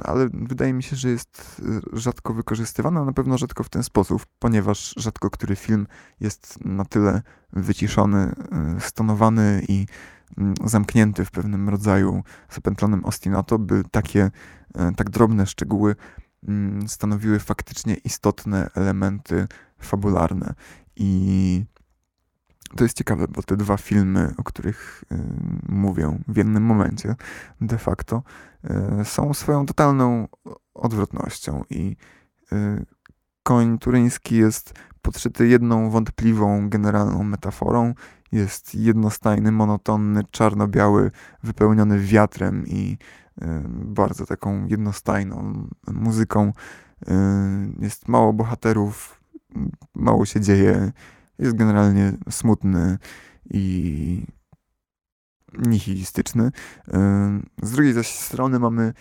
[0.00, 1.62] ale wydaje mi się, że jest
[1.92, 5.86] rzadko wykorzystywane, a na pewno rzadko w ten sposób, ponieważ rzadko który film
[6.20, 8.34] jest na tyle wyciszony,
[8.76, 9.86] y, stonowany i
[10.64, 14.30] zamknięty w pewnym rodzaju zapętlonym ostinato, by takie
[14.96, 15.96] tak drobne szczegóły
[16.48, 19.46] mm, stanowiły faktycznie istotne elementy
[19.78, 20.54] fabularne.
[20.96, 21.64] I
[22.76, 25.16] to jest ciekawe, bo te dwa filmy, o których y,
[25.68, 27.16] mówię w jednym momencie,
[27.60, 28.22] de facto,
[29.00, 30.28] y, są swoją totalną
[30.74, 31.96] odwrotnością i
[33.42, 37.94] koń turyński jest podszyty jedną wątpliwą, generalną metaforą.
[38.32, 41.10] Jest jednostajny, monotonny, czarno-biały,
[41.42, 42.98] wypełniony wiatrem i
[43.42, 46.52] y, bardzo taką jednostajną muzyką.
[47.02, 47.12] Y,
[47.78, 49.20] jest mało bohaterów,
[49.94, 50.92] mało się dzieje
[51.40, 52.98] jest generalnie smutny
[53.50, 54.26] i
[55.58, 56.50] nihilistyczny.
[57.62, 58.92] Z drugiej zaś strony mamy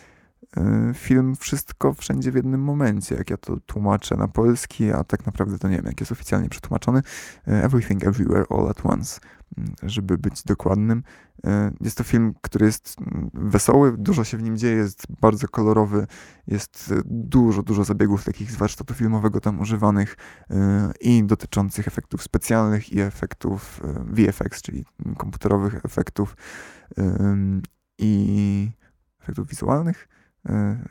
[0.93, 5.59] film Wszystko Wszędzie w jednym momencie, jak ja to tłumaczę na polski, a tak naprawdę
[5.59, 7.01] to nie wiem, jak jest oficjalnie przetłumaczony.
[7.47, 9.19] E, Everything Everywhere All at Once,
[9.57, 11.03] mm, żeby być dokładnym.
[11.81, 12.95] Jest to film, który jest
[13.33, 16.07] wesoły, dużo się w nim dzieje, jest bardzo kolorowy,
[16.47, 20.17] jest dużo, dużo zabiegów takich z warsztatu filmowego tam używanych
[21.01, 24.85] i dotyczących efektów specjalnych i efektów VFX, czyli
[25.17, 26.35] komputerowych efektów
[27.97, 28.71] i
[29.21, 30.07] efektów wizualnych.
[30.49, 30.85] E,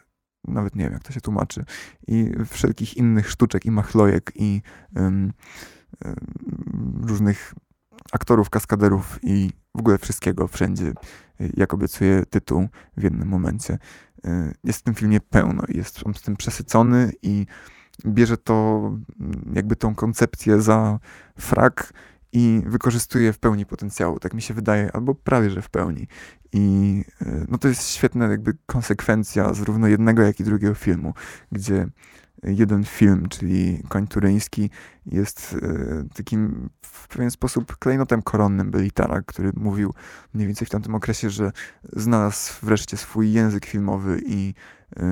[0.44, 1.64] nawet nie wiem, jak to się tłumaczy.
[2.06, 4.62] I wszelkich innych sztuczek i machlojek i
[7.02, 7.54] różnych
[8.12, 10.92] aktorów, kaskaderów i w ogóle wszystkiego wszędzie,
[11.56, 13.78] jak obiecuje tytuł w jednym momencie.
[14.24, 17.46] E, jest w tym filmie pełno i jest on z tym przesycony i
[18.06, 18.90] bierze to
[19.52, 20.98] jakby tą koncepcję za
[21.38, 21.92] frak
[22.32, 26.06] i wykorzystuje w pełni potencjału, tak mi się wydaje, albo prawie że w pełni.
[26.52, 31.14] I e, no to jest świetna jakby konsekwencja zarówno jednego, jak i drugiego filmu,
[31.52, 31.88] gdzie
[32.42, 34.70] jeden film, czyli Koń Turyński,
[35.06, 39.94] jest e, takim w pewien sposób klejnotem koronnym Belitara, który mówił
[40.34, 41.52] mniej więcej w tamtym okresie, że
[41.92, 44.54] znalazł wreszcie swój język filmowy i
[44.96, 45.02] e,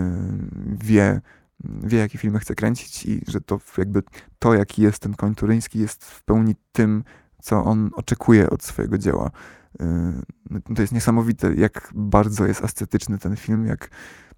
[0.85, 1.20] wie,
[1.61, 4.03] wie, jakie filmy chce kręcić i że to jakby
[4.38, 7.05] to, jaki jest ten koń turyński, jest w pełni tym,
[7.42, 9.31] co on oczekuje od swojego dzieła.
[9.80, 13.90] Y, to jest niesamowite, jak bardzo jest estetyczny ten film, jak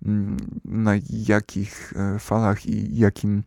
[0.06, 3.42] mm, na jakich e, falach i jakim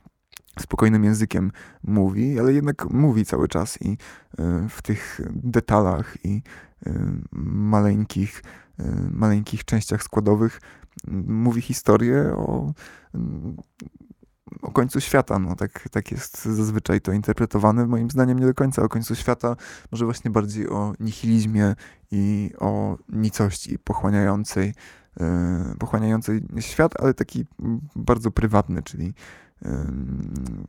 [0.60, 1.52] spokojnym językiem
[1.84, 3.98] mówi, ale jednak mówi cały czas i e,
[4.70, 6.42] w tych detalach i
[6.86, 6.94] e,
[7.32, 8.44] maleńkich,
[9.12, 10.62] maleńkich częściach składowych
[11.28, 12.74] mówi historię o
[14.62, 15.40] o końcu świata.
[15.40, 17.88] No, tak, tak jest zazwyczaj to interpretowane.
[17.88, 19.56] Moim zdaniem nie do końca o końcu świata,
[19.92, 21.76] może właśnie bardziej o nihilizmie
[22.12, 24.74] i o nicości pochłaniającej,
[25.20, 25.26] yy,
[25.80, 27.46] pochłaniającej świat, ale taki
[27.96, 29.14] bardzo prywatny, czyli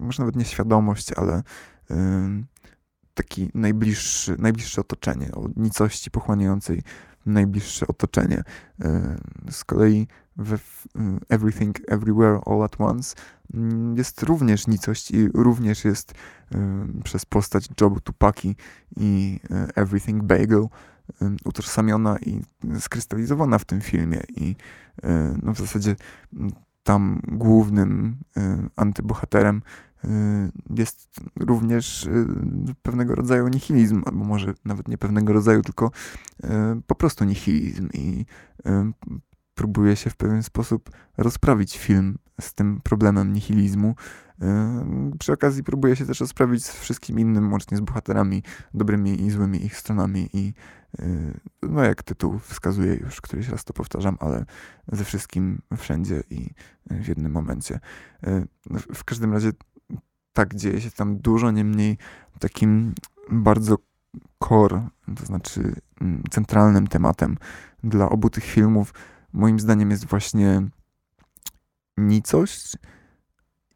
[0.00, 1.42] może nawet nie świadomość, ale
[3.14, 6.82] taki najbliższy, najbliższe otoczenie, o nicości pochłaniającej
[7.26, 8.42] najbliższe otoczenie.
[9.50, 10.58] Z kolei we
[11.28, 13.16] Everything Everywhere All at Once.
[13.54, 16.14] Mm, jest również nicość i również jest
[17.04, 18.56] przez postać Jobu Tupaki
[18.96, 20.66] i e, Everything Bagel
[21.44, 22.40] utożsamiona i
[22.80, 24.22] skrystalizowana w tym filmie.
[24.36, 24.56] I
[25.02, 25.96] e, no w zasadzie
[26.82, 29.62] tam głównym e, antybohaterem
[30.76, 32.08] jest również
[32.82, 35.90] pewnego rodzaju nihilizm, albo może nawet nie pewnego rodzaju, tylko
[36.86, 37.88] po prostu nihilizm.
[37.94, 38.26] I
[39.62, 43.94] próbuje się w pewien sposób rozprawić film z tym problemem nihilizmu.
[45.18, 48.42] Przy okazji próbuje się też rozprawić z wszystkim innym, łącznie z bohaterami,
[48.74, 50.54] dobrymi i złymi ich stronami i
[50.98, 54.44] yy, no jak tytuł wskazuje już, któryś raz to powtarzam, ale
[54.92, 56.50] ze wszystkim wszędzie i
[56.90, 57.80] w jednym momencie.
[58.22, 58.46] Yy,
[58.94, 59.50] w każdym razie
[60.32, 61.98] tak dzieje się tam dużo, niemniej
[62.38, 62.94] takim
[63.30, 63.76] bardzo
[64.48, 67.36] core, to znaczy mm, centralnym tematem
[67.84, 68.94] dla obu tych filmów
[69.32, 70.62] moim zdaniem jest właśnie
[71.96, 72.76] nicość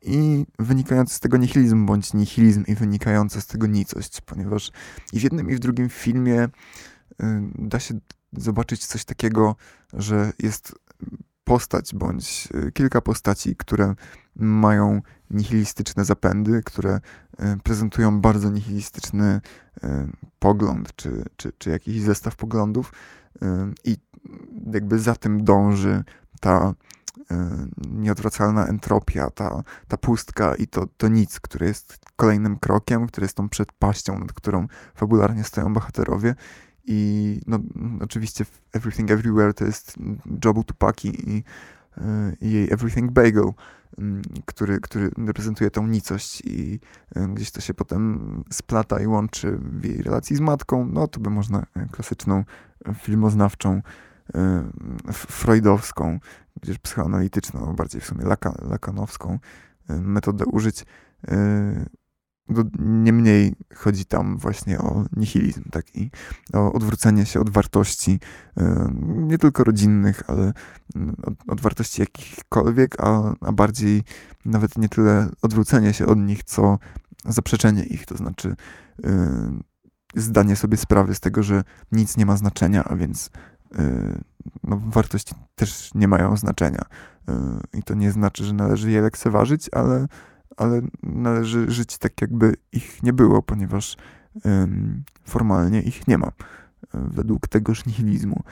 [0.03, 4.73] i wynikający z tego nihilizm, bądź nihilizm i wynikająca z tego nicość, ponieważ
[5.13, 6.49] i w jednym i w drugim filmie y,
[7.59, 7.99] da się
[8.33, 9.57] zobaczyć coś takiego,
[9.93, 10.75] że jest
[11.45, 13.95] postać bądź y, kilka postaci, które
[14.37, 17.01] mają nihilistyczne zapędy, które
[17.41, 19.41] y, prezentują bardzo nihilistyczny
[20.39, 22.93] pogląd, czy, czy, czy jakiś zestaw poglądów
[23.85, 23.97] i
[24.73, 26.05] jakby za tym dąży
[26.41, 26.75] ta
[27.91, 33.37] nieodwracalna entropia, ta, ta pustka i to, to nic, które jest kolejnym krokiem, które jest
[33.37, 36.35] tą przedpaścią, nad którą fabularnie stoją bohaterowie.
[36.85, 37.59] I no,
[38.01, 39.95] oczywiście Everything Everywhere to jest
[40.45, 41.45] Jobu Tupaki i,
[42.41, 43.53] i jej Everything Bagel,
[44.47, 46.81] który, który reprezentuje tą nicość i
[47.29, 51.31] gdzieś to się potem splata i łączy w jej relacji z matką, no to by
[51.31, 52.45] można klasyczną
[52.95, 53.83] filmoznawczą
[55.13, 56.19] freudowską,
[56.63, 59.39] gdzieś psychoanalityczną, bardziej w sumie laka, lakanowską
[59.89, 60.85] metodę użyć.
[62.79, 66.11] Niemniej chodzi tam właśnie o nihilizm, tak i
[66.53, 68.21] o odwrócenie się od wartości
[69.07, 70.53] nie tylko rodzinnych, ale
[71.23, 74.03] od, od wartości jakichkolwiek, a, a bardziej
[74.45, 76.79] nawet nie tyle odwrócenie się od nich, co
[77.25, 78.57] zaprzeczenie ich, to znaczy
[80.15, 83.31] zdanie sobie sprawy z tego, że nic nie ma znaczenia, a więc
[84.65, 86.83] no, wartości też nie mają znaczenia.
[87.73, 90.07] I to nie znaczy, że należy je lekceważyć, ale,
[90.57, 93.97] ale należy żyć tak, jakby ich nie było, ponieważ
[95.25, 96.33] formalnie ich nie ma.
[96.95, 98.43] Według tegoż nihilizmu.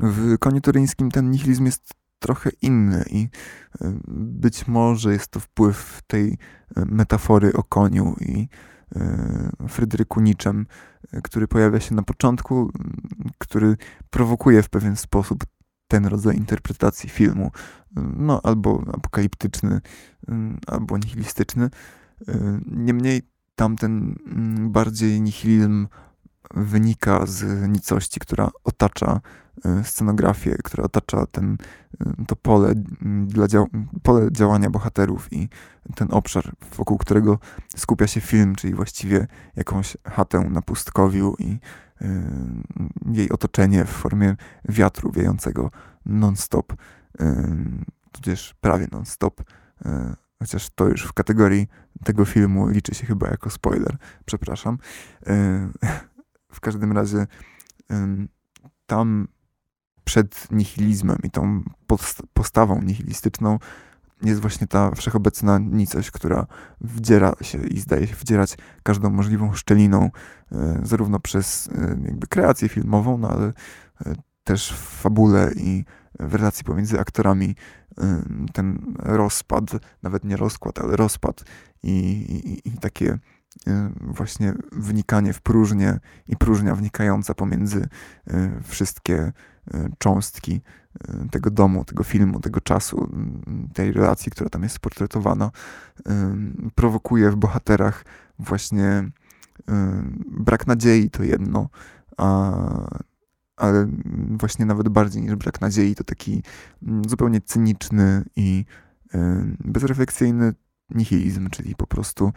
[0.00, 3.28] W koniu turyńskim ten nihilizm jest trochę inny i
[3.80, 6.38] e, być może jest to wpływ tej
[6.76, 8.48] e, metafory o koniu i
[8.96, 10.66] e, Fryderyku Niczem,
[11.22, 12.70] który pojawia się na początku,
[13.38, 13.76] który
[14.10, 15.44] prowokuje w pewien sposób
[15.92, 17.50] ten rodzaj interpretacji filmu,
[18.16, 19.80] no albo apokaliptyczny,
[20.66, 21.70] albo nihilistyczny.
[22.66, 23.22] Niemniej
[23.54, 24.14] tamten
[24.70, 25.86] bardziej nihilizm
[26.54, 29.20] wynika z nicości, która otacza
[29.82, 31.56] scenografię, która otacza ten,
[32.26, 32.74] to pole,
[33.26, 33.66] dla dział
[34.02, 35.48] pole działania bohaterów i
[35.94, 37.38] ten obszar, wokół którego
[37.76, 39.26] skupia się film, czyli właściwie
[39.56, 41.58] jakąś chatę na pustkowiu i y,
[43.12, 44.36] jej otoczenie w formie
[44.68, 45.70] wiatru wiejącego
[46.06, 46.76] non-stop, y,
[48.12, 49.44] tudzież prawie non-stop, y,
[50.38, 51.68] chociaż to już w kategorii
[52.04, 54.78] tego filmu liczy się chyba jako spoiler, przepraszam.
[56.52, 57.26] W każdym razie
[58.86, 59.28] tam
[60.04, 61.62] przed nihilizmem i tą
[62.32, 63.58] postawą nihilistyczną
[64.22, 66.46] jest właśnie ta wszechobecna nicość, która
[66.80, 70.10] wdziera się i zdaje się wdzierać każdą możliwą szczeliną,
[70.52, 73.52] e, zarówno przez e, jakby kreację filmową, no ale
[74.06, 74.14] e,
[74.44, 75.84] też w fabule i
[76.20, 77.56] w relacji pomiędzy aktorami
[78.52, 79.64] ten rozpad,
[80.02, 81.44] nawet nie rozkład, ale rozpad
[81.82, 83.18] i, i, i takie
[84.00, 87.88] właśnie wnikanie w próżnię i próżnia wnikająca pomiędzy
[88.30, 89.32] y, wszystkie
[89.74, 90.60] y, cząstki
[91.30, 93.10] tego domu, tego filmu, tego czasu,
[93.74, 95.50] tej relacji, która tam jest sportretowana,
[96.74, 98.04] prowokuje w bohaterach
[98.38, 99.10] właśnie
[100.26, 101.68] brak nadziei to jedno,
[102.16, 102.98] a,
[103.56, 103.88] ale
[104.30, 106.42] właśnie nawet bardziej niż brak nadziei to taki
[107.06, 108.64] zupełnie cyniczny i
[109.64, 110.54] bezrefleksyjny
[110.94, 112.32] nihilizm, czyli po prostu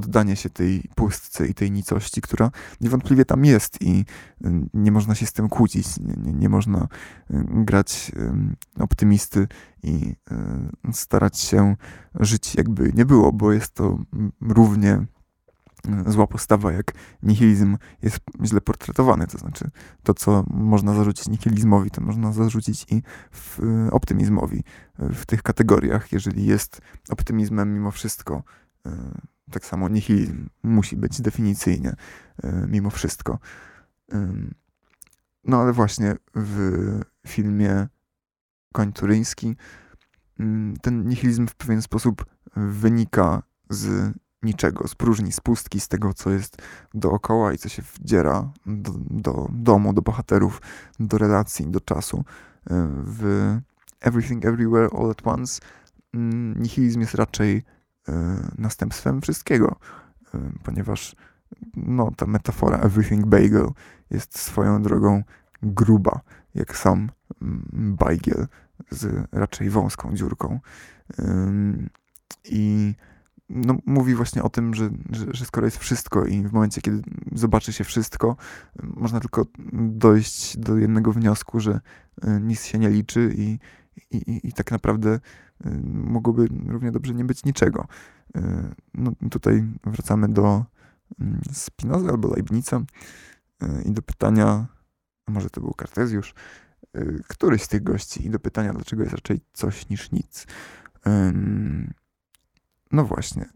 [0.00, 4.04] oddanie się tej pustce i tej nicości, która niewątpliwie tam jest i
[4.44, 6.88] y, nie można się z tym kłócić, nie, nie, można
[7.30, 8.12] y, grać
[8.78, 9.48] optymisty
[9.82, 10.14] i
[10.88, 11.76] y, starać się
[12.20, 13.98] żyć jakby nie było, bo jest to
[14.40, 15.06] równie
[16.06, 16.92] zła postawa jak
[17.22, 19.70] nihilizm jest źle portretowany, to znaczy
[20.02, 23.58] to, co można zarzucić nihilizmowi, to można zarzucić i w
[23.90, 24.64] optymizmowi
[24.98, 26.80] w tych kategoriach, jeżeli jest
[27.10, 28.42] optymizmem mimo wszystko
[29.50, 31.94] tak samo nihilizm musi być definicyjnie,
[32.42, 33.38] e, mimo wszystko.
[35.44, 37.88] No ale właśnie w filmie
[38.72, 39.56] Koń Turyński
[40.40, 42.24] mm, ten nihilizm w pewien sposób
[42.56, 44.12] wynika z
[44.42, 46.56] niczego, z próżni, z pustki, z tego, co jest
[46.94, 50.62] dookoła i co się wdziera do, do domu, do bohaterów,
[51.00, 52.24] do relacji, do czasu.
[52.70, 53.56] E, w
[54.00, 55.60] Everything Everywhere All at Once
[56.14, 57.79] mm, nihilizm jest raczej E,
[58.58, 59.76] następstwem wszystkiego,
[60.34, 61.16] e, ponieważ
[61.76, 63.68] no, ta metafora everything bagel
[64.10, 65.22] jest swoją drogą
[65.62, 66.20] gruba,
[66.54, 67.10] jak sam
[67.72, 68.46] bajgiel
[68.90, 70.60] z raczej wąską dziurką.
[72.44, 72.94] I
[73.50, 77.02] no, mówi właśnie o tym, że, że, że, skoro jest wszystko i w momencie, kiedy
[77.32, 78.36] zobaczy się wszystko,
[78.82, 81.80] można tylko dojść do jednego wniosku, że
[82.22, 83.58] e, nic się nie liczy i,
[84.10, 85.20] i, i tak naprawdę
[85.84, 87.86] mogłoby równie dobrze nie być niczego.
[88.36, 88.42] Y,
[88.94, 90.64] no, tutaj wracamy do
[91.20, 94.66] mm, Spinoza albo Leibnica y, i do pytania,
[95.26, 96.34] a może to był Kartezjusz,
[97.28, 100.46] któryś z tych gości i do pytania, dlaczego jest raczej coś niż nic.
[102.92, 103.48] No właśnie,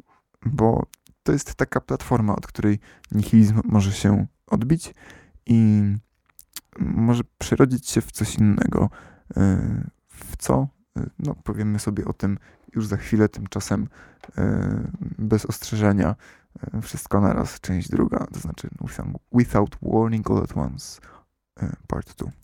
[0.46, 0.86] bo
[1.22, 2.78] to jest taka platforma, od której
[3.12, 4.94] nihilizm może się odbić
[5.46, 5.82] i
[6.78, 8.90] może przerodzić się w coś innego.
[10.08, 10.68] W co?
[11.18, 12.38] No, powiemy sobie o tym
[12.74, 13.88] już za chwilę, tymczasem
[14.38, 14.68] e,
[15.18, 16.16] bez ostrzeżenia.
[16.74, 18.68] E, wszystko naraz, część druga, to znaczy
[19.32, 21.00] Without Warning All at Once,
[21.62, 22.43] e, part 2.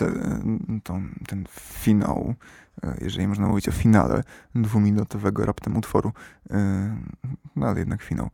[0.00, 0.30] że wzbogacę
[0.76, 2.34] e, tą, ten finał,
[2.82, 4.22] e, jeżeli można mówić o finale
[4.54, 6.12] dwuminutowego raptem utworu,
[7.56, 8.30] no ale jednak finał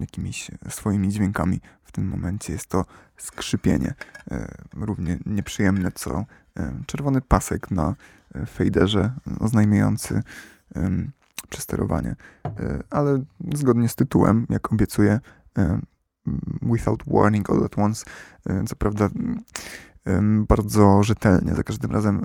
[0.00, 1.60] jakimiś swoimi dźwiękami.
[1.84, 2.84] W tym momencie jest to
[3.16, 3.94] skrzypienie,
[4.72, 6.24] równie nieprzyjemne co
[6.86, 7.94] czerwony pasek na
[8.48, 10.22] fejderze oznajmiający
[11.48, 12.16] przesterowanie.
[12.90, 13.22] Ale
[13.54, 15.20] zgodnie z tytułem, jak obiecuję,
[16.62, 18.04] Without Warning All at Once,
[18.46, 19.08] e, co prawda
[20.48, 22.22] bardzo rzetelnie za każdym razem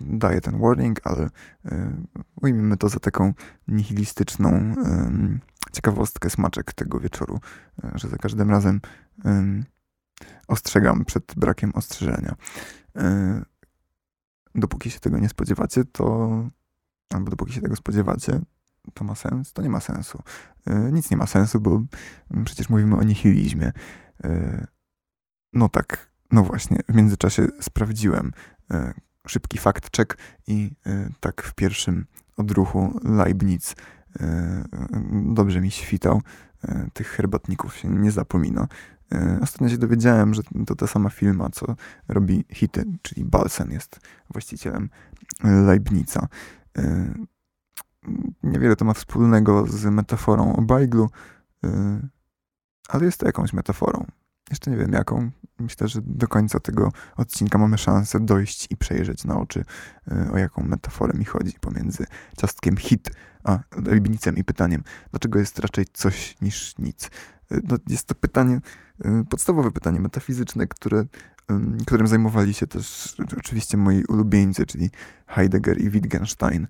[0.00, 1.30] daje ten warning, ale
[1.64, 1.96] e,
[2.42, 3.34] ujmijmy to za taką
[3.68, 4.74] nihilistyczną
[5.72, 7.40] ciekawostkę, smaczek tego wieczoru,
[7.84, 8.80] e, że za każdym razem
[10.48, 12.34] ostrzegam przed brakiem ostrzeżenia.
[14.54, 16.28] Dopóki się tego nie spodziewacie, to
[17.14, 18.40] albo dopóki się tego spodziewacie,
[18.94, 19.52] to ma sens?
[19.52, 20.22] To nie ma sensu.
[20.66, 21.82] E, nic nie ma sensu, bo
[22.44, 23.72] przecież mówimy o nihilizmie.
[24.24, 24.66] E,
[25.52, 28.32] no tak, no właśnie, w międzyczasie sprawdziłem
[28.70, 28.94] e,
[29.26, 30.70] szybki fact check i
[31.20, 32.06] tak w pierwszym
[32.36, 33.74] odruchu Leibniz
[35.34, 36.22] dobrze mi świtał.
[36.92, 38.68] Tych herbatników się nie zapomina.
[39.40, 41.76] Ostatnio się dowiedziałem, że to ta sama firma, co
[42.08, 44.00] robi hity, czyli Balsen jest
[44.30, 44.90] właścicielem
[45.44, 46.28] Leibnica
[48.42, 51.10] niewiele to ma wspólnego z metaforą o bajglu,
[52.88, 54.06] ale jest to jakąś metaforą.
[54.50, 55.30] Jeszcze nie wiem jaką.
[55.58, 59.64] Myślę, że do końca tego odcinka mamy szansę dojść i przejrzeć na oczy,
[60.12, 63.10] y, o jaką metaforę mi chodzi pomiędzy ciastkiem hit
[63.44, 67.10] a Leibnicem i pytaniem, dlaczego jest raczej coś niż nic.
[67.52, 68.60] Y, no, jest to pytanie,
[69.30, 71.04] podstawowe pytanie metafizyczne, które
[71.86, 74.90] którym zajmowali się też oczywiście moi ulubieńcy, czyli
[75.26, 76.66] Heidegger i Wittgenstein.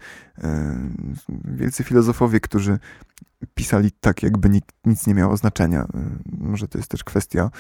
[1.45, 2.79] Wielcy filozofowie, którzy
[3.55, 4.51] pisali tak, jakby
[4.85, 5.87] nic nie miało znaczenia.
[6.39, 7.51] Może to jest też kwestia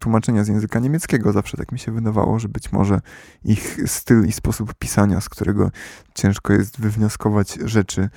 [0.00, 1.32] tłumaczenia z języka niemieckiego.
[1.32, 3.00] Zawsze tak mi się wydawało, że być może
[3.44, 5.70] ich styl i sposób pisania, z którego
[6.14, 8.08] ciężko jest wywnioskować rzeczy,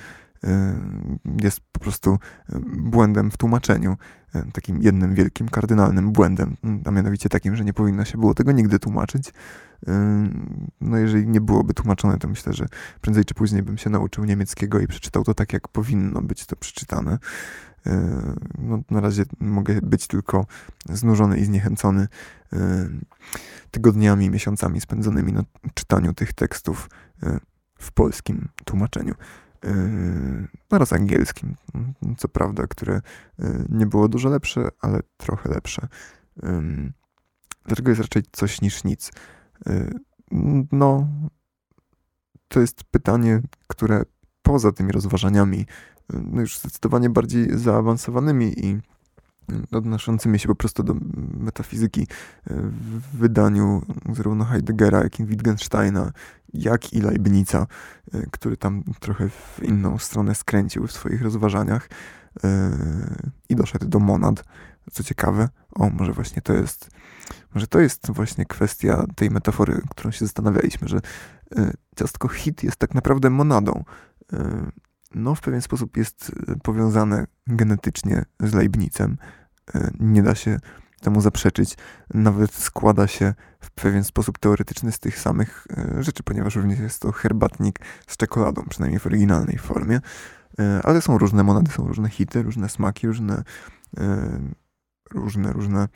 [1.42, 2.18] jest po prostu
[2.76, 3.96] błędem w tłumaczeniu.
[4.52, 8.78] Takim jednym wielkim, kardynalnym błędem, a mianowicie takim, że nie powinno się było tego nigdy
[8.78, 9.32] tłumaczyć.
[10.80, 12.66] No jeżeli nie byłoby tłumaczone, to myślę, że
[13.00, 16.56] prędzej czy później bym się nauczył niemieckiego i przeczytał to tak, jak powinno być to
[16.56, 17.18] przeczytane.
[18.58, 20.46] No, na razie mogę być tylko
[20.88, 22.08] znużony i zniechęcony
[23.70, 26.90] tygodniami, miesiącami spędzonymi na czytaniu tych tekstów
[27.78, 29.14] w polskim tłumaczeniu.
[29.64, 31.54] Yy, oraz angielskim,
[32.16, 33.00] co prawda, które
[33.38, 35.88] yy, nie było dużo lepsze, ale trochę lepsze.
[37.66, 39.10] Dlaczego jest raczej coś niż nic?
[39.66, 39.90] Yy,
[40.72, 41.08] no,
[42.48, 44.02] to jest pytanie, które
[44.42, 45.66] poza tymi rozważaniami,
[46.12, 48.80] no już zdecydowanie bardziej zaawansowanymi i
[49.72, 50.94] odnoszącymi się po prostu do
[51.38, 52.06] metafizyki
[52.46, 53.82] w wydaniu
[54.12, 56.12] zarówno Heideggera, jak i Wittgensteina,
[56.54, 57.66] jak i Leibnica,
[58.12, 61.88] e, który tam trochę w inną stronę skręcił w swoich rozważaniach
[62.44, 62.70] e,
[63.48, 64.44] i doszedł do monad.
[64.92, 66.90] Co ciekawe, o, może właśnie to jest,
[67.54, 71.00] może to jest właśnie kwestia tej metafory, którą się zastanawialiśmy, że
[71.56, 73.84] e, ciastko hit jest tak naprawdę monadą.
[75.14, 79.16] No, w pewien sposób jest powiązane genetycznie z Leibnicem.
[80.00, 80.58] Nie da się
[81.04, 81.76] temu zaprzeczyć.
[82.14, 87.02] Nawet składa się w pewien sposób teoretyczny z tych samych e, rzeczy, ponieważ również jest
[87.02, 90.00] to herbatnik z czekoladą, przynajmniej w oryginalnej formie.
[90.58, 93.42] E, ale są różne monady, są różne hity, różne smaki, różne,
[93.98, 94.40] e,
[95.10, 95.88] różne, różne,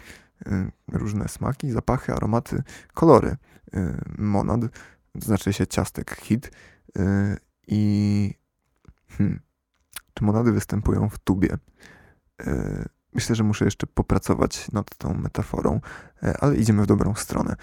[0.93, 2.63] różne smaki, zapachy, aromaty,
[2.95, 3.37] kolory
[4.19, 4.61] monad,
[5.15, 6.51] znaczy się ciastek hit
[7.69, 8.35] i
[9.09, 9.41] hmm,
[10.15, 11.59] czy monady występują w tubie?
[13.15, 15.81] Myślę, że muszę jeszcze popracować nad tą metaforą,
[16.23, 17.57] e, ale idziemy w dobrą stronę.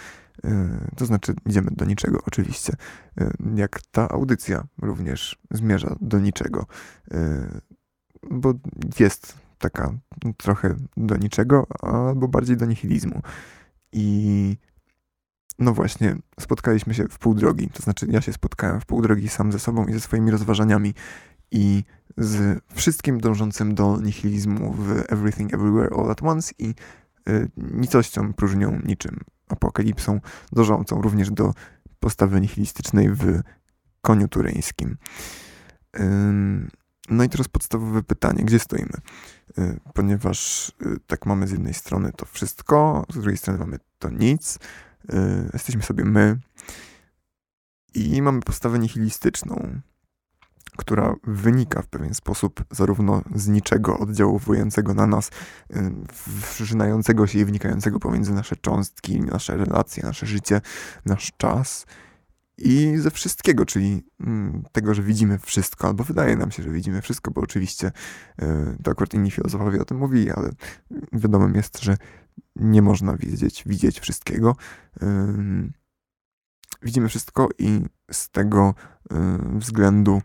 [0.43, 2.73] E, to znaczy, idziemy do niczego, oczywiście.
[3.17, 6.65] E, jak ta audycja również zmierza do niczego,
[8.31, 8.53] bo
[8.99, 9.93] jest taka
[10.37, 13.21] trochę do niczego, albo bardziej do nihilizmu.
[13.91, 14.57] I
[15.59, 17.69] no właśnie, spotkaliśmy się w pół drogi.
[17.69, 20.93] To znaczy, ja się spotkałem w pół drogi sam ze sobą i ze swoimi rozważaniami
[21.51, 21.83] i
[22.17, 26.73] z wszystkim dążącym do nihilizmu w Everything Everywhere All at Once i
[27.29, 29.19] y, nicością, próżnią, niczym
[29.49, 30.19] apokalipsą,
[30.51, 31.53] dążącą również do
[31.99, 33.41] postawy nihilistycznej w
[34.01, 34.97] koniu tureńskim.
[37.09, 38.93] No i teraz podstawowe pytanie, gdzie stoimy?
[39.59, 44.09] Y, ponieważ y, tak mamy z jednej strony to wszystko, z drugiej strony mamy to
[44.09, 44.59] nic,
[45.53, 46.39] jesteśmy sobie my
[47.93, 49.81] i mamy postawę nihilistyczną,
[50.78, 55.32] która wynika w pewien sposób zarówno z niczego oddziałującego na nas,
[56.41, 60.61] wszczynającego się i wynikającego pomiędzy nasze cząstki, nasze relacje, nasze życie,
[61.05, 61.86] nasz czas
[62.57, 67.01] i ze wszystkiego, czyli mm, tego, że widzimy wszystko, albo wydaje nam się, że widzimy
[67.01, 67.91] wszystko, bo oczywiście
[68.41, 70.49] e, to akurat inni filozofowie o tym mówili, ale
[71.13, 71.97] wiadomym jest, że
[72.55, 74.55] nie można widzieć, widzieć wszystkiego.
[76.82, 78.73] Widzimy wszystko i z tego
[79.55, 80.23] względu mm,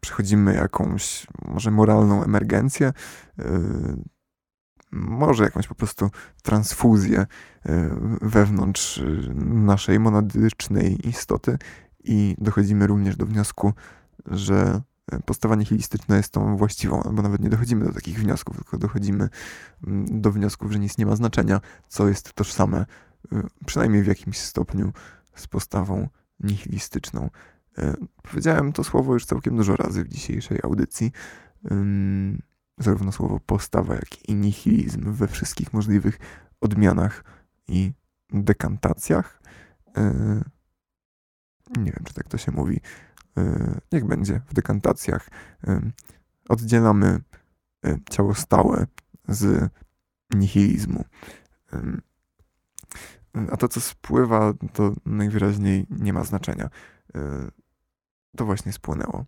[0.00, 2.92] przechodzimy jakąś może moralną emergencję,
[4.92, 6.10] może jakąś po prostu
[6.42, 7.26] transfuzję
[8.22, 9.02] wewnątrz
[9.44, 11.58] naszej monadycznej istoty
[12.04, 13.72] i dochodzimy również do wniosku,
[14.26, 14.80] że
[15.24, 19.28] postawa nihilistyczna jest tą właściwą, albo nawet nie dochodzimy do takich wniosków, tylko dochodzimy
[19.86, 22.86] mm, do wniosków, że nic nie ma znaczenia, co jest tożsame,
[23.66, 24.92] przynajmniej w jakimś stopniu,
[25.34, 26.08] z postawą
[26.40, 27.30] nihilistyczną.
[28.22, 31.12] Powiedziałem to słowo już całkiem dużo razy w dzisiejszej audycji
[32.80, 36.18] zarówno słowo postawa, jak i nihilizm we wszystkich możliwych
[36.60, 37.24] odmianach
[37.68, 37.92] i
[38.32, 39.42] dekantacjach.
[39.96, 40.12] E,
[41.78, 42.80] nie wiem, czy tak to się mówi.
[43.36, 45.28] E, niech będzie w dekantacjach.
[45.66, 45.80] E,
[46.48, 47.20] oddzielamy
[48.10, 48.86] ciało stałe
[49.28, 49.70] z
[50.34, 51.04] nihilizmu.
[53.52, 56.70] A to, co spływa, to najwyraźniej nie ma znaczenia.
[58.36, 59.24] To właśnie spłynęło.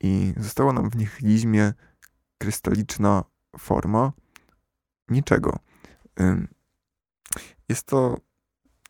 [0.00, 1.72] I zostało nam w nihilizmie
[2.38, 3.24] krystaliczna
[3.58, 4.12] forma
[5.08, 5.58] niczego.
[7.68, 8.16] Jest to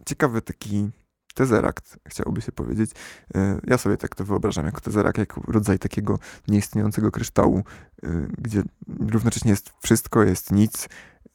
[0.06, 0.90] ciekawy taki
[1.34, 2.90] tezerakt, chciałoby się powiedzieć.
[2.90, 7.58] Y, ja sobie tak to wyobrażam jako tezerakt, jako rodzaj takiego nieistniejącego kryształu,
[8.04, 10.88] y, gdzie równocześnie jest wszystko, jest nic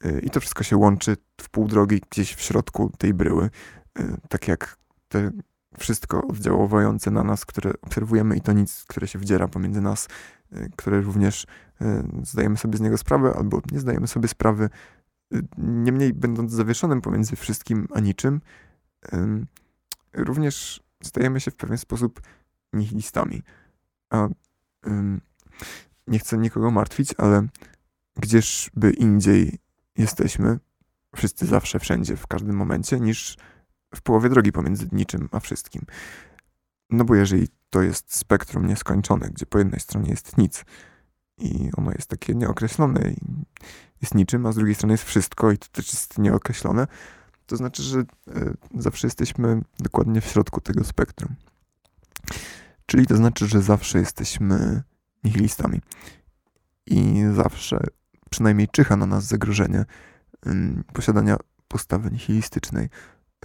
[0.04, 3.50] y, i to wszystko się łączy w pół drogi gdzieś w środku tej bryły.
[4.28, 4.76] Tak jak
[5.08, 5.30] te
[5.78, 10.08] wszystko oddziałujące na nas, które obserwujemy i to nic, które się wdziera pomiędzy nas,
[10.76, 11.46] które również
[11.80, 14.70] E, zdajemy sobie z niego sprawę, albo nie zdajemy sobie sprawy.
[15.34, 18.40] E, niemniej, będąc zawieszonym pomiędzy wszystkim a niczym,
[20.12, 22.20] również stajemy się w pewien sposób
[22.72, 23.42] nihilistami.
[24.10, 24.28] A
[26.06, 27.46] nie chcę nikogo martwić, ale
[28.16, 29.58] gdzieżby indziej
[29.96, 30.58] jesteśmy,
[31.16, 33.36] wszyscy zawsze, wszędzie, w każdym momencie, niż
[33.94, 35.82] w połowie drogi pomiędzy niczym a wszystkim.
[36.90, 40.64] No bo jeżeli to jest spektrum nieskończone, gdzie po jednej stronie jest nic,
[41.40, 43.16] i ono jest takie nieokreślone i
[44.02, 46.86] jest niczym, a z drugiej strony jest wszystko i to też jest nieokreślone,
[47.46, 48.04] to znaczy, że e,
[48.74, 51.34] zawsze jesteśmy dokładnie w środku tego spektrum.
[52.86, 54.82] Czyli to znaczy, że zawsze jesteśmy
[55.24, 55.80] nihilistami.
[56.86, 57.86] I zawsze
[58.30, 59.84] przynajmniej czyha na nas zagrożenie
[60.92, 61.36] posiadania
[61.68, 62.88] postawy nihilistycznej.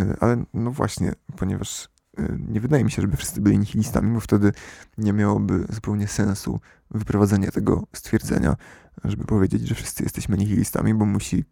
[0.01, 1.89] E, ale no właśnie, ponieważ
[2.19, 4.51] Y, nie wydaje mi się, żeby wszyscy byli nihilistami, bo wtedy
[4.97, 6.59] nie miałoby zupełnie sensu
[6.91, 8.55] wyprowadzenie tego stwierdzenia,
[9.03, 11.43] żeby powiedzieć, że wszyscy jesteśmy nihilistami, bo musi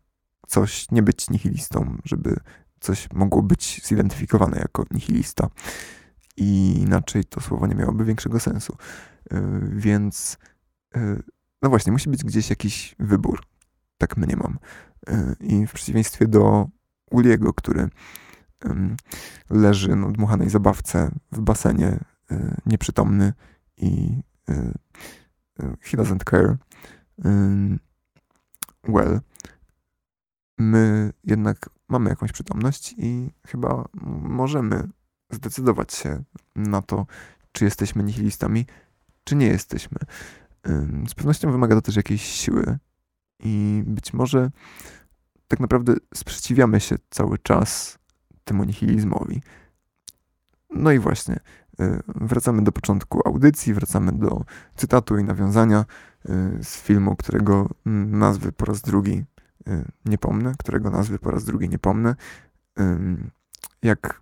[0.47, 2.39] coś nie być nihilistą, żeby
[2.79, 5.49] coś mogło być zidentyfikowane jako nihilista.
[6.37, 8.77] I inaczej to słowo nie miałoby większego sensu.
[9.33, 9.39] Y,
[9.71, 10.37] więc
[11.61, 13.43] no właśnie, musi być gdzieś jakiś wybór.
[13.97, 14.59] Tak mniemam.
[15.39, 16.67] I w przeciwieństwie do
[17.11, 17.89] Uliego, który
[19.49, 21.99] leży na dmuchanej zabawce w basenie,
[22.31, 23.33] y, nieprzytomny
[23.77, 24.53] i y,
[25.63, 26.57] y, he doesn't care.
[28.87, 29.19] Well,
[30.57, 33.85] my jednak mamy jakąś przytomność i chyba
[34.21, 34.89] możemy
[35.31, 36.23] zdecydować się
[36.55, 37.05] na to,
[37.51, 38.65] czy jesteśmy nihilistami,
[39.23, 39.97] czy nie jesteśmy.
[41.07, 42.77] Z pewnością wymaga to też jakiejś siły
[43.39, 44.51] i być może
[45.47, 47.99] tak naprawdę sprzeciwiamy się cały czas
[48.43, 49.41] temu nihilizmowi.
[50.75, 51.39] No i właśnie,
[51.79, 55.85] y, wracamy do początku audycji, wracamy do cytatu i nawiązania
[56.59, 59.23] y, z filmu, którego nazwy po raz drugi
[59.67, 62.15] y, nie pomnę, którego nazwy po raz drugi nie pomnę.
[63.83, 64.21] Jak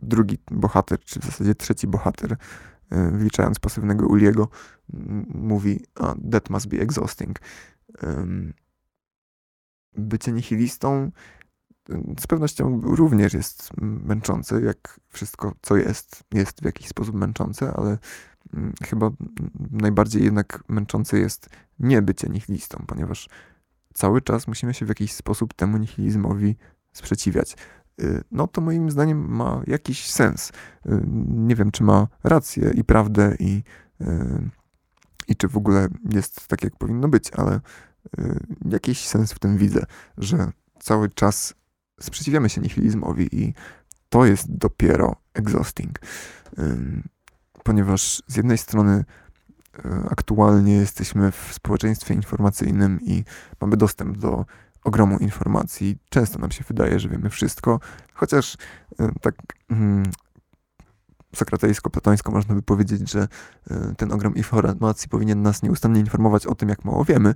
[0.00, 2.36] drugi bohater, czy w zasadzie trzeci bohater,
[2.90, 4.48] wliczając pasywnego Uliego,
[5.28, 5.84] mówi,
[6.30, 7.40] that must be exhausting.
[9.96, 11.10] Bycie nihilistą
[12.20, 17.98] z pewnością również jest męczące, jak wszystko, co jest, jest w jakiś sposób męczące, ale
[18.54, 19.10] mm, chyba
[19.70, 23.28] najbardziej jednak męczące jest nie bycie nihilistą, ponieważ
[23.94, 26.56] cały czas musimy się w jakiś sposób temu nihilizmowi
[26.92, 27.56] sprzeciwiać.
[28.02, 30.52] Y, no to moim zdaniem ma jakiś sens.
[30.86, 33.62] Y, nie wiem, czy ma rację i prawdę i,
[34.00, 34.50] y,
[35.28, 37.60] i czy w ogóle jest tak, jak powinno być, ale
[38.64, 39.84] jakiś sens w tym widzę,
[40.18, 41.54] że cały czas
[42.00, 43.54] sprzeciwiamy się nihilizmowi i
[44.08, 45.98] to jest dopiero exhausting.
[47.62, 49.04] ponieważ z jednej strony
[50.10, 53.24] aktualnie jesteśmy w społeczeństwie informacyjnym i
[53.60, 54.46] mamy dostęp do
[54.84, 55.98] ogromu informacji.
[56.08, 57.80] Często nam się wydaje, że wiemy wszystko,
[58.14, 58.56] chociaż
[59.20, 59.34] tak
[59.70, 60.02] mm,
[61.34, 63.28] sokratejsko-platońsko można by powiedzieć, że
[63.70, 67.34] e, ten ogrom informacji powinien nas nieustannie informować o tym, jak mało wiemy,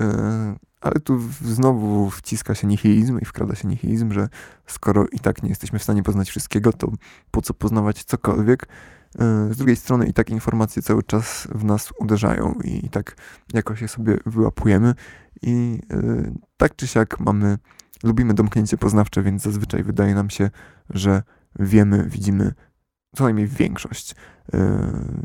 [0.00, 4.28] e, ale tu znowu wciska się nihilizm i wkrada się nihilizm, że
[4.66, 6.92] skoro i tak nie jesteśmy w stanie poznać wszystkiego, to
[7.30, 8.68] po co poznawać cokolwiek?
[9.18, 13.16] E, z drugiej strony i tak informacje cały czas w nas uderzają i tak
[13.52, 14.94] jakoś je sobie wyłapujemy
[15.42, 15.80] i
[16.56, 17.58] tak czy siak mamy,
[18.02, 20.50] lubimy domknięcie poznawcze, więc zazwyczaj wydaje nam się,
[20.90, 21.22] że
[21.58, 22.54] wiemy, widzimy
[23.16, 24.14] co najmniej większość,
[24.52, 24.60] yy,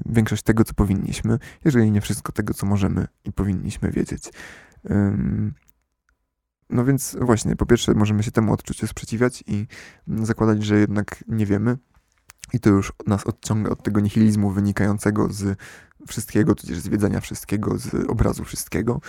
[0.06, 4.32] większość tego, co powinniśmy, jeżeli nie wszystko tego, co możemy i powinniśmy wiedzieć.
[4.84, 5.54] Yy,
[6.70, 9.68] no więc właśnie, po pierwsze możemy się temu odczuciu sprzeciwiać i
[10.08, 11.78] zakładać, że jednak nie wiemy
[12.54, 15.58] i to już nas odciąga od tego nihilizmu wynikającego z
[16.08, 19.02] wszystkiego, tudzież z wiedzenia wszystkiego, z obrazu wszystkiego.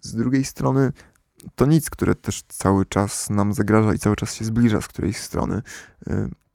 [0.00, 0.92] Z drugiej strony
[1.54, 5.16] to nic, które też cały czas nam zagraża i cały czas się zbliża z którejś
[5.16, 5.62] strony,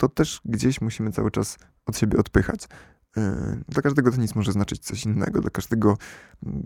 [0.01, 2.63] to też gdzieś musimy cały czas od siebie odpychać.
[3.17, 3.21] Y,
[3.69, 5.97] dla każdego to nic może znaczyć coś innego, dla każdego
[6.45, 6.61] mm,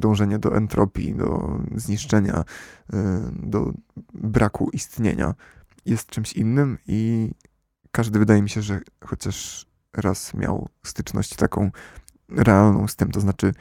[0.00, 2.44] dążenie do entropii, do zniszczenia,
[2.94, 2.96] y,
[3.32, 3.72] do
[4.14, 5.34] braku istnienia
[5.86, 7.30] jest czymś innym i
[7.90, 11.70] każdy wydaje mi się, że chociaż raz miał styczność taką
[12.28, 13.54] realną z tym, to znaczy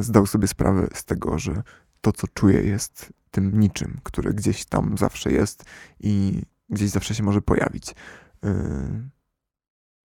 [0.00, 1.62] zdał sobie sprawę z tego, że
[2.00, 5.64] to, co czuję, jest tym niczym, które gdzieś tam zawsze jest
[6.00, 7.94] i gdzieś zawsze się może pojawić.
[8.42, 8.50] Yy,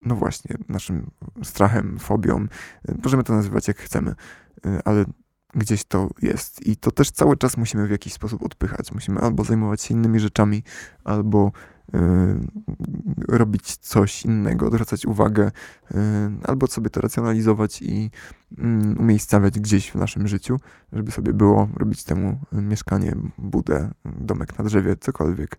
[0.02, 1.10] no właśnie, naszym
[1.42, 2.46] strachem, fobią,
[2.88, 4.14] yy, możemy to nazywać jak chcemy,
[4.64, 5.04] yy, ale
[5.54, 8.92] gdzieś to jest i to też cały czas musimy w jakiś sposób odpychać.
[8.92, 10.62] Musimy albo zajmować się innymi rzeczami,
[11.04, 11.52] albo
[11.94, 15.50] Y, robić coś innego, odwracać uwagę,
[15.90, 15.94] y,
[16.44, 18.10] albo sobie to racjonalizować i
[18.58, 20.56] mm, umiejscawiać gdzieś w naszym życiu,
[20.92, 25.58] żeby sobie było, robić temu mieszkanie, budę, domek na drzewie, cokolwiek.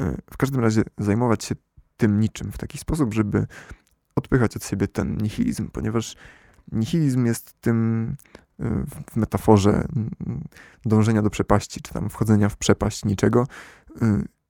[0.00, 1.54] Y, w każdym razie zajmować się
[1.96, 3.46] tym niczym w taki sposób, żeby
[4.16, 6.16] odpychać od siebie ten nihilizm, ponieważ
[6.72, 8.16] nihilizm jest tym
[9.10, 10.10] w metaforze mm,
[10.84, 13.46] dążenia do przepaści, czy tam wchodzenia w przepaść niczego,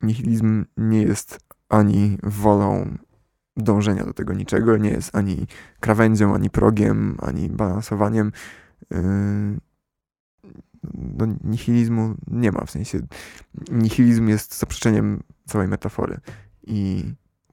[0.02, 2.96] nihilizm nie jest ani wolą
[3.56, 5.46] dążenia do tego niczego, nie jest ani
[5.80, 8.32] krawędzią, ani progiem, ani balansowaniem.
[10.84, 13.00] Yy, no, nihilizmu nie ma, w sensie
[13.70, 16.20] nihilizm jest zaprzeczeniem całej metafory
[16.66, 17.04] i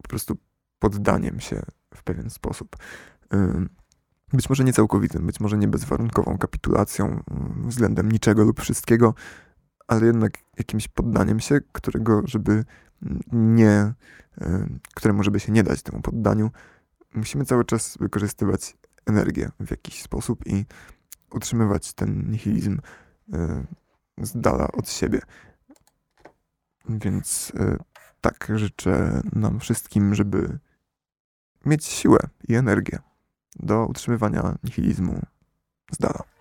[0.04, 0.38] po prostu
[0.80, 1.62] poddaniem się
[1.96, 2.76] w pewien sposób.
[4.34, 7.24] Być może nie całkowitym, być może nie bezwarunkową kapitulacją
[7.68, 9.14] względem niczego lub wszystkiego,
[9.88, 12.66] ale jednak jakimś poddaniem się, którego, żeby
[13.32, 13.94] nie,
[14.96, 16.52] któremu, żeby się nie dać temu poddaniu,
[17.14, 20.66] musimy cały czas wykorzystywać energię w jakiś sposób i
[21.32, 22.80] utrzymywać ten nihilizm
[24.18, 25.22] z dala od siebie.
[26.90, 27.78] Więc e,
[28.22, 30.60] tak życzę nam wszystkim, żeby
[31.66, 33.00] mieć siłę i energię
[33.56, 35.22] do utrzymywania nihilizmu
[35.92, 36.33] z dala.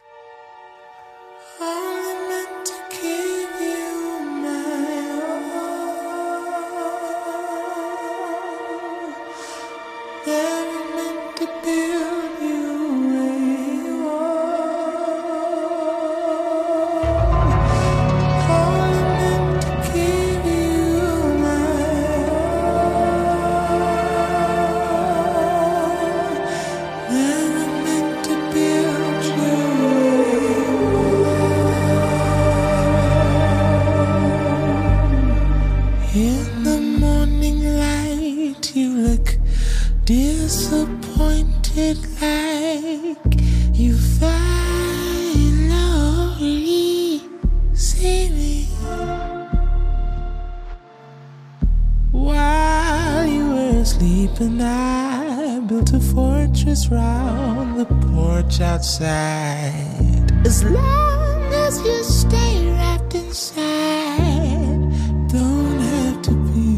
[58.82, 60.32] Outside.
[60.44, 64.80] As long as you stay wrapped inside,
[65.28, 66.68] don't have to be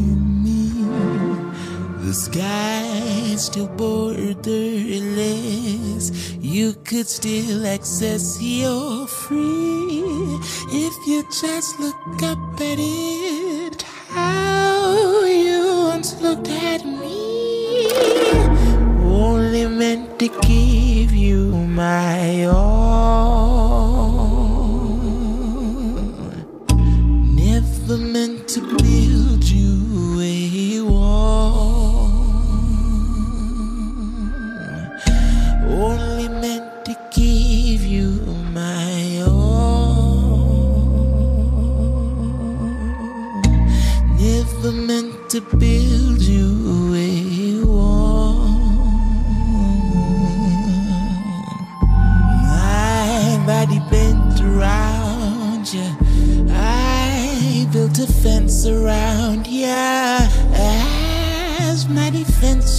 [0.45, 0.69] me.
[2.05, 4.43] The sky's still borderless.
[6.41, 10.39] You could still access your free
[10.87, 13.14] if you just look up at it.
[20.29, 23.44] To give you my own.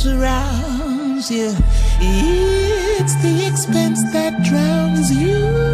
[0.06, 1.51] Surrounds you,
[1.99, 5.64] it's the expense that drowns you.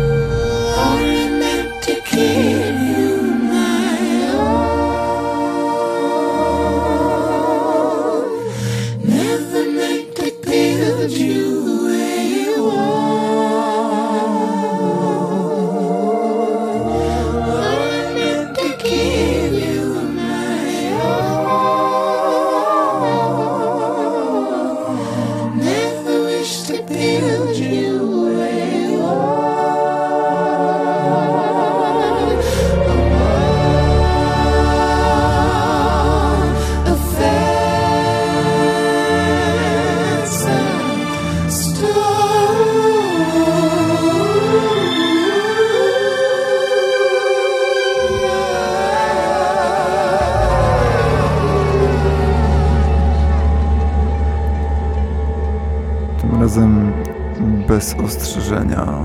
[57.81, 59.03] Bez ostrzeżenia,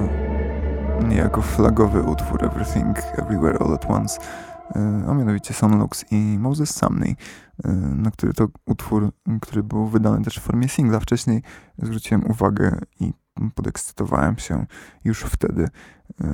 [1.09, 7.11] niejako flagowy utwór Everything Everywhere All at Once, y, a mianowicie Sonlux i Moses Sumney,
[7.11, 9.13] y, na który to utwór,
[9.43, 11.01] który był wydany też w formie singla.
[11.01, 11.43] Wcześniej
[11.79, 13.13] zwróciłem uwagę i
[13.55, 14.67] podekscytowałem się
[15.05, 15.63] już wtedy.
[15.63, 16.27] y,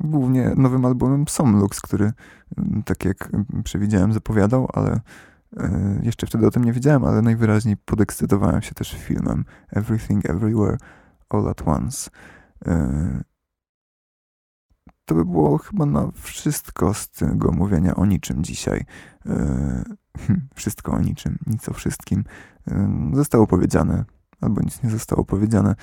[0.00, 2.12] Głównie nowym albumem Sonlux, który, y,
[2.84, 3.28] tak jak
[3.64, 5.00] przewidziałem, zapowiadał, ale
[5.56, 10.76] E, Jeszcze wtedy o tym nie wiedziałem, ale najwyraźniej podekscytowałem się też filmem Everything Everywhere
[11.34, 12.10] All at Once.
[12.66, 13.22] E,
[15.04, 18.84] To by było chyba na wszystko z tego mówienia o niczym dzisiaj.
[19.26, 19.84] E,
[20.54, 22.24] Wszystko o niczym, nic o wszystkim.
[22.68, 24.04] E, Zostało powiedziane,
[24.40, 25.74] albo nic nie zostało powiedziane.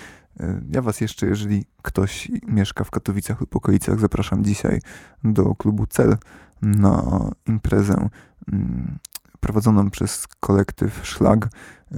[0.72, 4.80] Ja was jeszcze, jeżeli ktoś mieszka w Katowicach lub okolicach, zapraszam dzisiaj
[5.24, 6.18] do klubu Cel
[6.62, 8.10] na imprezę
[8.52, 8.97] mm,
[9.39, 11.49] prowadzoną przez kolektyw Szlag.
[11.91, 11.97] Yy,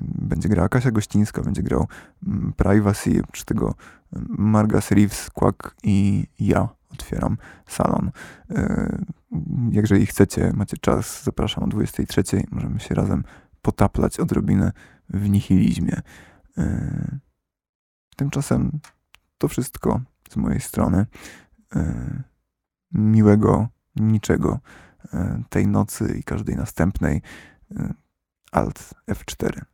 [0.00, 1.86] Będzie grała Kasia Gościńska, będzie grał
[2.26, 3.74] mm, Privacy, czy tego
[4.12, 7.36] mm, Margas Reeves, Quack i ja otwieram
[7.66, 8.10] salon.
[8.50, 9.04] Yy,
[9.70, 12.22] Jeżeli chcecie, macie czas, zapraszam o 23.
[12.50, 13.24] Możemy się razem
[13.62, 14.72] potaplać odrobinę
[15.08, 16.00] w nihilizmie.
[16.56, 17.18] Yy,
[18.16, 18.80] Tymczasem
[19.38, 20.00] to wszystko
[20.30, 21.06] z mojej strony.
[22.92, 24.60] Miłego niczego
[25.48, 27.22] tej nocy i każdej następnej.
[28.52, 29.66] Alt F4.